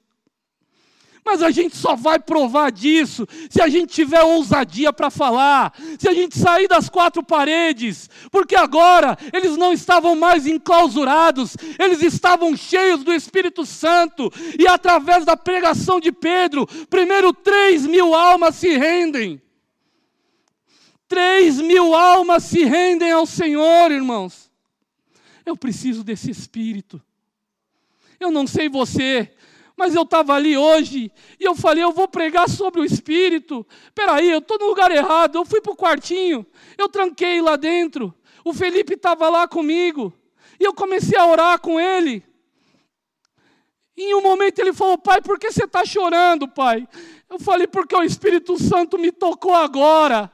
Mas 1.25 1.41
a 1.41 1.49
gente 1.49 1.75
só 1.75 1.95
vai 1.95 2.19
provar 2.19 2.71
disso 2.71 3.27
se 3.49 3.59
a 3.59 3.67
gente 3.67 3.91
tiver 3.91 4.21
ousadia 4.21 4.93
para 4.93 5.09
falar, 5.09 5.73
se 5.97 6.07
a 6.07 6.13
gente 6.13 6.37
sair 6.37 6.67
das 6.67 6.87
quatro 6.87 7.23
paredes, 7.23 8.07
porque 8.29 8.55
agora 8.55 9.17
eles 9.33 9.57
não 9.57 9.73
estavam 9.73 10.15
mais 10.15 10.45
enclausurados, 10.45 11.57
eles 11.79 12.03
estavam 12.03 12.55
cheios 12.55 13.03
do 13.03 13.11
Espírito 13.11 13.65
Santo, 13.65 14.31
e 14.59 14.67
através 14.67 15.25
da 15.25 15.35
pregação 15.35 15.99
de 15.99 16.11
Pedro, 16.11 16.67
primeiro 16.91 17.33
três 17.33 17.87
mil 17.87 18.13
almas 18.13 18.55
se 18.57 18.77
rendem. 18.77 19.41
Três 21.07 21.59
mil 21.59 21.93
almas 21.93 22.43
se 22.43 22.63
rendem 22.63 23.11
ao 23.11 23.25
Senhor, 23.25 23.91
irmãos. 23.91 24.51
Eu 25.45 25.55
preciso 25.55 26.03
desse 26.03 26.31
espírito. 26.31 27.01
Eu 28.19 28.31
não 28.31 28.47
sei 28.47 28.67
você, 28.67 29.31
mas 29.77 29.93
eu 29.93 30.03
estava 30.03 30.33
ali 30.33 30.57
hoje 30.57 31.11
e 31.39 31.43
eu 31.43 31.53
falei, 31.53 31.83
eu 31.83 31.91
vou 31.91 32.07
pregar 32.07 32.49
sobre 32.49 32.81
o 32.81 32.85
Espírito. 32.85 33.65
Peraí, 33.93 34.29
eu 34.31 34.39
estou 34.39 34.57
no 34.57 34.67
lugar 34.67 34.89
errado. 34.89 35.35
Eu 35.35 35.45
fui 35.45 35.61
para 35.61 35.73
o 35.73 35.77
quartinho, 35.77 36.45
eu 36.77 36.87
tranquei 36.87 37.41
lá 37.41 37.55
dentro. 37.55 38.13
O 38.43 38.53
Felipe 38.53 38.93
estava 38.93 39.29
lá 39.29 39.47
comigo 39.47 40.13
e 40.59 40.63
eu 40.63 40.73
comecei 40.73 41.17
a 41.17 41.27
orar 41.27 41.59
com 41.59 41.79
ele. 41.79 42.23
Em 43.97 44.13
um 44.13 44.21
momento 44.21 44.59
ele 44.59 44.73
falou, 44.73 44.97
pai, 44.97 45.21
por 45.21 45.39
que 45.39 45.51
você 45.51 45.63
está 45.65 45.85
chorando, 45.85 46.47
pai? 46.47 46.87
Eu 47.29 47.39
falei, 47.39 47.67
porque 47.67 47.95
o 47.95 48.03
Espírito 48.03 48.57
Santo 48.57 48.97
me 48.97 49.11
tocou 49.11 49.53
agora. 49.53 50.31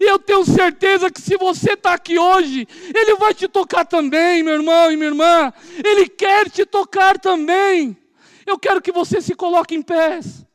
E 0.00 0.04
eu 0.04 0.18
tenho 0.18 0.44
certeza 0.44 1.10
que 1.10 1.20
se 1.20 1.36
você 1.36 1.72
está 1.72 1.94
aqui 1.94 2.18
hoje, 2.18 2.66
Ele 2.94 3.16
vai 3.16 3.34
te 3.34 3.48
tocar 3.48 3.84
também, 3.84 4.42
meu 4.42 4.54
irmão 4.54 4.92
e 4.92 4.96
minha 4.96 5.08
irmã. 5.08 5.52
Ele 5.84 6.08
quer 6.08 6.48
te 6.48 6.64
tocar 6.64 7.18
também. 7.18 7.96
Eu 8.46 8.58
quero 8.58 8.80
que 8.80 8.92
você 8.92 9.20
se 9.20 9.34
coloque 9.34 9.74
em 9.74 9.82
pés. 9.82 10.46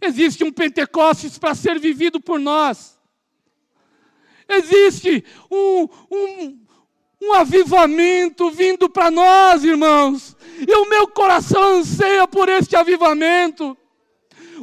Existe 0.00 0.44
um 0.44 0.52
Pentecostes 0.52 1.38
para 1.38 1.54
ser 1.54 1.78
vivido 1.78 2.20
por 2.20 2.38
nós. 2.38 2.98
Existe 4.48 5.24
um, 5.50 5.88
um, 6.10 6.58
um 7.22 7.32
avivamento 7.34 8.50
vindo 8.50 8.88
para 8.88 9.10
nós, 9.10 9.62
irmãos. 9.62 10.36
E 10.66 10.74
o 10.74 10.88
meu 10.88 11.06
coração 11.06 11.78
anseia 11.78 12.26
por 12.26 12.48
este 12.48 12.74
avivamento. 12.74 13.76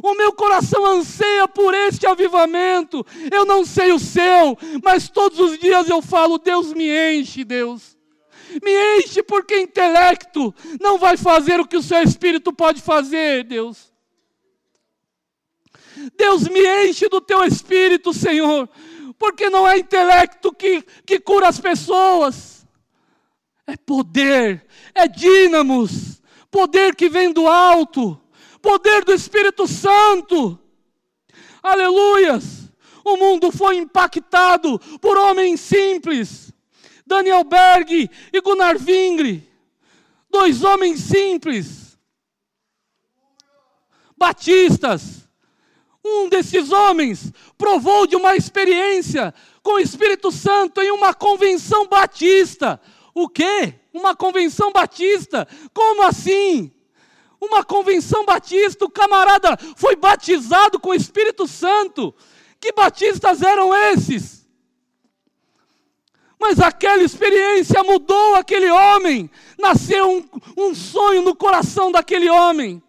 O 0.02 0.14
meu 0.14 0.32
coração 0.32 0.84
anseia 0.86 1.48
por 1.48 1.74
este 1.74 2.06
avivamento. 2.06 3.04
Eu 3.32 3.44
não 3.44 3.64
sei 3.64 3.92
o 3.92 3.98
seu, 3.98 4.56
mas 4.82 5.08
todos 5.08 5.38
os 5.38 5.58
dias 5.58 5.88
eu 5.88 6.00
falo: 6.00 6.38
Deus 6.38 6.72
me 6.72 6.88
enche, 6.88 7.44
Deus. 7.44 7.96
Me 8.62 8.98
enche 8.98 9.22
porque 9.22 9.60
intelecto 9.60 10.54
não 10.80 10.98
vai 10.98 11.16
fazer 11.16 11.60
o 11.60 11.66
que 11.66 11.76
o 11.76 11.82
seu 11.82 12.02
espírito 12.02 12.52
pode 12.52 12.80
fazer, 12.80 13.44
Deus. 13.44 13.92
Deus 16.16 16.48
me 16.48 16.60
enche 16.86 17.08
do 17.08 17.20
teu 17.20 17.44
espírito, 17.44 18.12
Senhor, 18.14 18.68
porque 19.18 19.50
não 19.50 19.66
é 19.66 19.78
intelecto 19.78 20.52
que, 20.52 20.82
que 21.04 21.18
cura 21.18 21.48
as 21.48 21.60
pessoas, 21.60 22.66
é 23.66 23.76
poder, 23.76 24.64
é 24.94 25.08
dínamos, 25.08 26.22
poder 26.50 26.94
que 26.94 27.08
vem 27.08 27.32
do 27.32 27.48
alto 27.48 28.18
poder 28.60 29.04
do 29.04 29.12
Espírito 29.12 29.66
Santo. 29.66 30.58
Aleluias! 31.62 32.68
O 33.04 33.16
mundo 33.16 33.50
foi 33.50 33.76
impactado 33.76 34.78
por 35.00 35.16
homens 35.16 35.60
simples. 35.60 36.52
Daniel 37.06 37.42
Berg 37.42 38.10
e 38.30 38.40
Gunnar 38.42 38.78
Vingre, 38.78 39.50
dois 40.30 40.62
homens 40.62 41.00
simples, 41.00 41.98
batistas. 44.14 45.26
Um 46.04 46.28
desses 46.28 46.70
homens 46.70 47.32
provou 47.56 48.06
de 48.06 48.14
uma 48.14 48.36
experiência 48.36 49.34
com 49.62 49.72
o 49.72 49.78
Espírito 49.78 50.30
Santo 50.30 50.82
em 50.82 50.90
uma 50.90 51.14
convenção 51.14 51.86
batista. 51.88 52.80
O 53.14 53.28
quê? 53.28 53.74
Uma 53.92 54.14
convenção 54.14 54.70
batista? 54.70 55.48
Como 55.72 56.02
assim? 56.02 56.70
Uma 57.40 57.64
convenção 57.64 58.24
batista, 58.24 58.84
o 58.84 58.90
camarada 58.90 59.56
foi 59.76 59.96
batizado 59.96 60.78
com 60.80 60.90
o 60.90 60.94
Espírito 60.94 61.46
Santo. 61.46 62.14
Que 62.60 62.72
batistas 62.72 63.42
eram 63.42 63.74
esses? 63.74 64.46
Mas 66.40 66.60
aquela 66.60 67.02
experiência 67.02 67.82
mudou 67.82 68.36
aquele 68.36 68.70
homem, 68.70 69.30
nasceu 69.58 70.08
um, 70.08 70.24
um 70.56 70.74
sonho 70.74 71.22
no 71.22 71.34
coração 71.34 71.90
daquele 71.90 72.30
homem. 72.30 72.82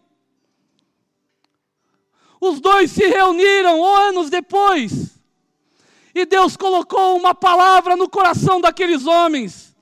Os 2.39 2.59
dois 2.59 2.91
se 2.91 3.05
reuniram 3.05 3.83
anos 3.83 4.29
depois, 4.29 5.19
e 6.13 6.25
Deus 6.25 6.55
colocou 6.55 7.17
uma 7.17 7.35
palavra 7.35 7.95
no 7.95 8.09
coração 8.09 8.61
daqueles 8.61 9.05
homens. 9.05 9.75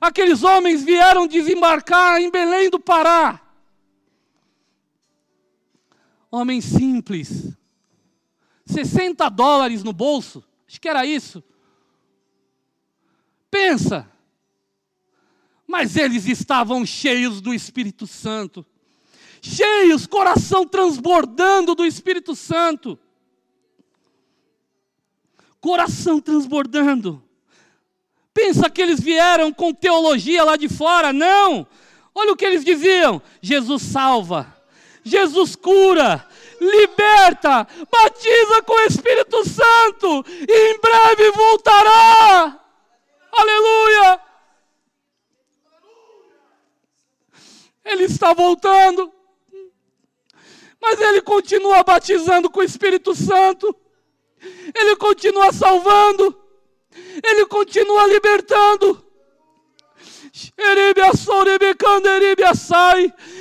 Aqueles 0.00 0.42
homens 0.42 0.82
vieram 0.82 1.26
desembarcar 1.26 2.20
em 2.20 2.30
Belém 2.30 2.68
do 2.68 2.78
Pará. 2.78 3.40
Homem 6.34 6.60
simples. 6.60 7.56
60 8.66 9.28
dólares 9.28 9.84
no 9.84 9.92
bolso. 9.92 10.42
Acho 10.66 10.80
que 10.80 10.88
era 10.88 11.06
isso. 11.06 11.44
Pensa. 13.48 14.10
Mas 15.64 15.96
eles 15.96 16.26
estavam 16.26 16.84
cheios 16.84 17.40
do 17.40 17.54
Espírito 17.54 18.04
Santo. 18.04 18.66
Cheios, 19.40 20.08
coração 20.08 20.66
transbordando 20.66 21.72
do 21.72 21.86
Espírito 21.86 22.34
Santo. 22.34 22.98
Coração 25.60 26.20
transbordando. 26.20 27.22
Pensa 28.32 28.68
que 28.68 28.82
eles 28.82 28.98
vieram 28.98 29.52
com 29.52 29.72
teologia 29.72 30.42
lá 30.42 30.56
de 30.56 30.68
fora? 30.68 31.12
Não! 31.12 31.64
Olha 32.12 32.32
o 32.32 32.36
que 32.36 32.44
eles 32.44 32.64
diziam: 32.64 33.22
Jesus 33.40 33.82
salva, 33.82 34.53
Jesus 35.04 35.54
cura, 35.54 36.26
liberta, 36.58 37.68
batiza 37.90 38.62
com 38.62 38.72
o 38.72 38.86
Espírito 38.86 39.46
Santo 39.46 40.24
e 40.48 40.70
em 40.70 40.80
breve 40.80 41.30
voltará. 41.32 42.60
Aleluia! 43.30 44.20
Ele 47.84 48.04
está 48.04 48.32
voltando, 48.32 49.12
mas 50.80 50.98
ele 51.00 51.20
continua 51.20 51.82
batizando 51.82 52.48
com 52.48 52.60
o 52.60 52.64
Espírito 52.64 53.14
Santo, 53.14 53.76
ele 54.74 54.96
continua 54.96 55.52
salvando, 55.52 56.34
ele 57.22 57.44
continua 57.44 58.06
libertando. 58.06 59.03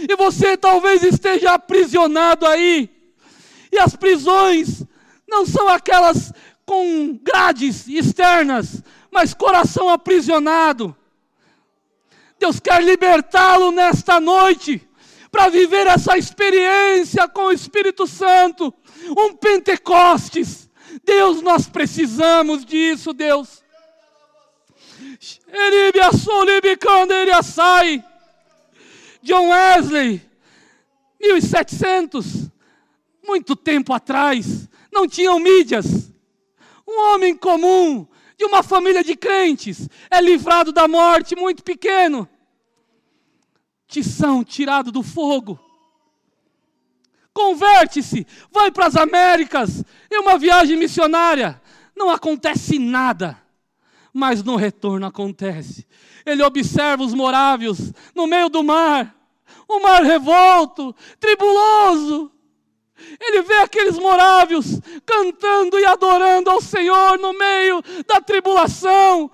E 0.08 0.16
você 0.16 0.56
talvez 0.56 1.02
esteja 1.02 1.54
aprisionado 1.54 2.46
aí. 2.46 2.88
E 3.72 3.80
as 3.80 3.96
prisões 3.96 4.84
não 5.28 5.44
são 5.44 5.68
aquelas 5.68 6.32
com 6.64 7.20
grades 7.24 7.88
externas, 7.88 8.84
mas 9.12 9.34
coração 9.34 9.90
aprisionado. 9.90 10.96
Deus 12.38 12.60
quer 12.60 12.84
libertá-lo 12.84 13.72
nesta 13.72 14.20
noite 14.20 14.88
para 15.32 15.50
viver 15.50 15.88
essa 15.88 16.16
experiência 16.16 17.28
com 17.28 17.46
o 17.46 17.52
Espírito 17.52 18.06
Santo, 18.06 18.72
um 19.18 19.34
Pentecostes. 19.34 20.70
Deus, 21.04 21.42
nós 21.42 21.68
precisamos 21.68 22.64
disso, 22.64 23.14
Deus. 23.14 23.63
John 29.22 29.50
Wesley, 29.50 30.22
1700, 31.20 32.50
muito 33.26 33.56
tempo 33.56 33.94
atrás, 33.94 34.68
não 34.92 35.08
tinham 35.08 35.40
mídias. 35.40 36.12
Um 36.88 37.14
homem 37.14 37.36
comum, 37.36 38.08
de 38.38 38.46
uma 38.46 38.64
família 38.64 39.04
de 39.04 39.16
crentes, 39.16 39.88
é 40.10 40.20
livrado 40.20 40.72
da 40.72 40.88
morte 40.88 41.36
muito 41.36 41.64
pequeno. 41.64 42.28
Tição 43.88 44.44
tirado 44.44 44.92
do 44.92 45.04
fogo. 45.04 45.60
Converte-se, 47.34 48.28
vai 48.52 48.72
para 48.72 48.88
as 48.88 48.96
Américas, 48.96 49.84
em 50.12 50.20
uma 50.20 50.38
viagem 50.38 50.78
missionária. 50.78 51.62
Não 51.96 52.10
acontece 52.10 52.78
nada 52.78 53.43
mas 54.14 54.44
no 54.44 54.56
retorno 54.56 55.08
acontece. 55.08 55.88
Ele 56.26 56.44
observa 56.44 57.04
os 57.04 57.14
morávios 57.14 57.92
no 58.14 58.28
meio 58.28 58.48
do 58.48 58.64
mar, 58.64 59.16
o 59.68 59.80
mar 59.80 60.04
revolto, 60.04 60.96
tribuloso. 61.20 62.32
Ele 63.20 63.42
vê 63.42 63.56
aqueles 63.56 63.98
morávios 63.98 64.80
cantando 65.06 65.80
e 65.80 65.86
adorando 65.86 66.50
ao 66.50 66.62
Senhor 66.62 67.18
no 67.18 67.34
meio 67.34 67.82
da 68.08 68.22
tribulação. 68.22 69.30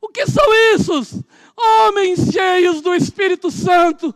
O 0.00 0.08
que 0.08 0.26
são 0.26 0.44
isso? 0.74 1.22
Homens 1.56 2.32
cheios 2.32 2.80
do 2.80 2.94
Espírito 2.94 3.50
Santo. 3.50 4.14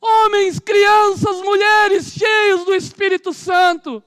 Homens, 0.00 0.58
crianças, 0.58 1.40
mulheres 1.42 2.12
cheios 2.12 2.64
do 2.64 2.74
Espírito 2.74 3.32
Santo. 3.32 4.02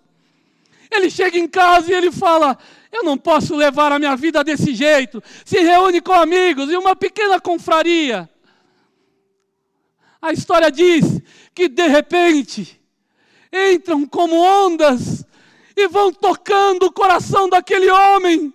Ele 0.90 1.10
chega 1.10 1.38
em 1.38 1.48
casa 1.48 1.92
e 1.92 1.96
ele 1.96 2.12
fala: 2.12 2.58
eu 2.92 3.04
não 3.04 3.18
posso 3.18 3.56
levar 3.56 3.92
a 3.92 4.00
minha 4.00 4.16
vida 4.16 4.44
desse 4.44 4.74
jeito. 4.74 5.22
Se 5.46 5.60
reúne 5.60 6.02
com 6.02 6.14
amigos 6.14 6.70
e 6.72 6.78
uma 6.78 6.96
pequena 6.96 7.40
confraria. 7.40 8.30
A 10.22 10.32
história 10.32 10.72
diz 10.72 11.22
que 11.54 11.68
de 11.68 11.88
repente 11.88 12.82
entram 13.52 14.06
como 14.06 14.36
ondas 14.36 15.26
e 15.76 15.88
vão 15.88 16.12
tocando 16.12 16.88
o 16.88 16.92
coração 16.92 17.48
daquele 17.48 17.90
homem. 17.90 18.54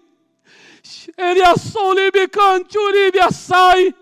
Ele 1.17 1.43
sai. 3.31 3.95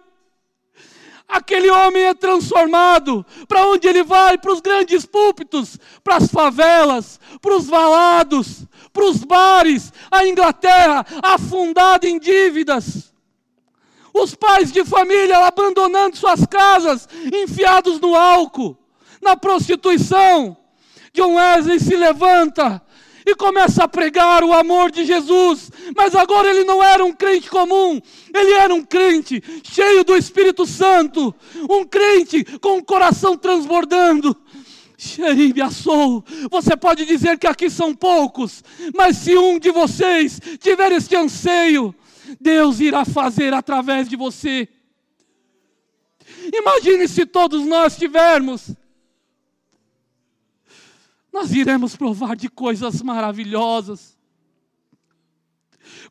Aquele 1.30 1.70
homem 1.70 2.04
é 2.04 2.14
transformado. 2.14 3.24
Para 3.46 3.66
onde 3.66 3.86
ele 3.86 4.02
vai? 4.02 4.36
Para 4.36 4.52
os 4.52 4.60
grandes 4.60 5.06
púlpitos, 5.06 5.78
para 6.02 6.16
as 6.16 6.28
favelas, 6.28 7.20
para 7.40 7.56
os 7.56 7.66
valados, 7.66 8.64
para 8.92 9.04
os 9.04 9.24
bares, 9.24 9.92
a 10.10 10.26
Inglaterra 10.26 11.06
afundada 11.22 12.08
em 12.08 12.18
dívidas. 12.18 13.12
Os 14.12 14.34
pais 14.34 14.72
de 14.72 14.84
família 14.84 15.46
abandonando 15.46 16.16
suas 16.16 16.44
casas, 16.46 17.08
enfiados 17.32 18.00
no 18.00 18.16
álcool, 18.16 18.76
na 19.22 19.36
prostituição. 19.36 20.56
John 21.12 21.34
Wesley 21.34 21.78
se 21.78 21.96
levanta 21.96 22.82
e 23.26 23.34
começa 23.34 23.84
a 23.84 23.88
pregar 23.88 24.42
o 24.42 24.52
amor 24.52 24.90
de 24.90 25.04
Jesus. 25.04 25.70
Mas 25.96 26.14
agora 26.14 26.50
ele 26.50 26.64
não 26.64 26.82
era 26.82 27.04
um 27.04 27.12
crente 27.12 27.48
comum, 27.48 28.00
ele 28.34 28.52
era 28.52 28.74
um 28.74 28.82
crente 28.82 29.42
cheio 29.62 30.04
do 30.04 30.16
Espírito 30.16 30.66
Santo, 30.66 31.34
um 31.68 31.84
crente 31.84 32.44
com 32.58 32.78
o 32.78 32.84
coração 32.84 33.36
transbordando. 33.36 34.36
Xeribiaçou, 34.96 36.22
você 36.50 36.76
pode 36.76 37.06
dizer 37.06 37.38
que 37.38 37.46
aqui 37.46 37.70
são 37.70 37.94
poucos, 37.94 38.62
mas 38.94 39.16
se 39.16 39.34
um 39.34 39.58
de 39.58 39.70
vocês 39.70 40.38
tiver 40.58 40.92
este 40.92 41.16
anseio, 41.16 41.94
Deus 42.38 42.80
irá 42.80 43.06
fazer 43.06 43.54
através 43.54 44.08
de 44.08 44.14
você. 44.14 44.68
Imagine 46.52 47.08
se 47.08 47.24
todos 47.24 47.64
nós 47.64 47.96
tivermos 47.96 48.74
nós 51.32 51.52
iremos 51.52 51.96
provar 51.96 52.36
de 52.36 52.48
coisas 52.48 53.02
maravilhosas, 53.02 54.18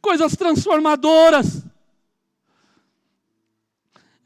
coisas 0.02 0.36
transformadoras. 0.36 1.64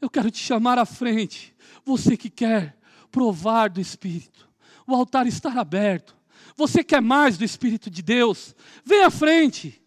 Eu 0.00 0.08
quero 0.08 0.30
te 0.30 0.38
chamar 0.38 0.78
à 0.78 0.84
frente, 0.84 1.54
você 1.84 2.16
que 2.16 2.30
quer 2.30 2.76
provar 3.10 3.70
do 3.70 3.80
Espírito, 3.80 4.48
o 4.86 4.94
altar 4.94 5.26
está 5.26 5.52
aberto. 5.60 6.16
Você 6.56 6.84
quer 6.84 7.00
mais 7.00 7.36
do 7.36 7.44
Espírito 7.44 7.90
de 7.90 8.02
Deus? 8.02 8.54
Vem 8.84 9.02
à 9.02 9.10
frente. 9.10 9.82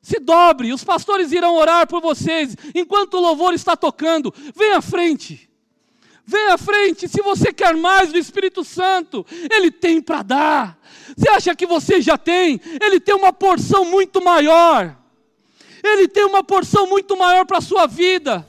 Se 0.00 0.20
dobre, 0.20 0.72
os 0.72 0.84
pastores 0.84 1.32
irão 1.32 1.56
orar 1.56 1.86
por 1.86 2.00
vocês 2.00 2.56
enquanto 2.74 3.14
o 3.14 3.20
louvor 3.20 3.52
está 3.54 3.76
tocando. 3.76 4.32
Vem 4.54 4.72
à 4.72 4.80
frente. 4.80 5.49
Vem 6.30 6.46
à 6.46 6.56
frente, 6.56 7.08
se 7.08 7.20
você 7.22 7.52
quer 7.52 7.76
mais 7.76 8.12
do 8.12 8.18
Espírito 8.18 8.62
Santo, 8.62 9.26
Ele 9.50 9.68
tem 9.68 10.00
para 10.00 10.22
dar. 10.22 10.78
Você 11.16 11.28
acha 11.28 11.56
que 11.56 11.66
você 11.66 12.00
já 12.00 12.16
tem? 12.16 12.60
Ele 12.80 13.00
tem 13.00 13.16
uma 13.16 13.32
porção 13.32 13.84
muito 13.84 14.22
maior. 14.22 14.96
Ele 15.82 16.06
tem 16.06 16.24
uma 16.24 16.44
porção 16.44 16.86
muito 16.86 17.16
maior 17.16 17.44
para 17.44 17.58
a 17.58 17.60
sua 17.60 17.88
vida. 17.88 18.46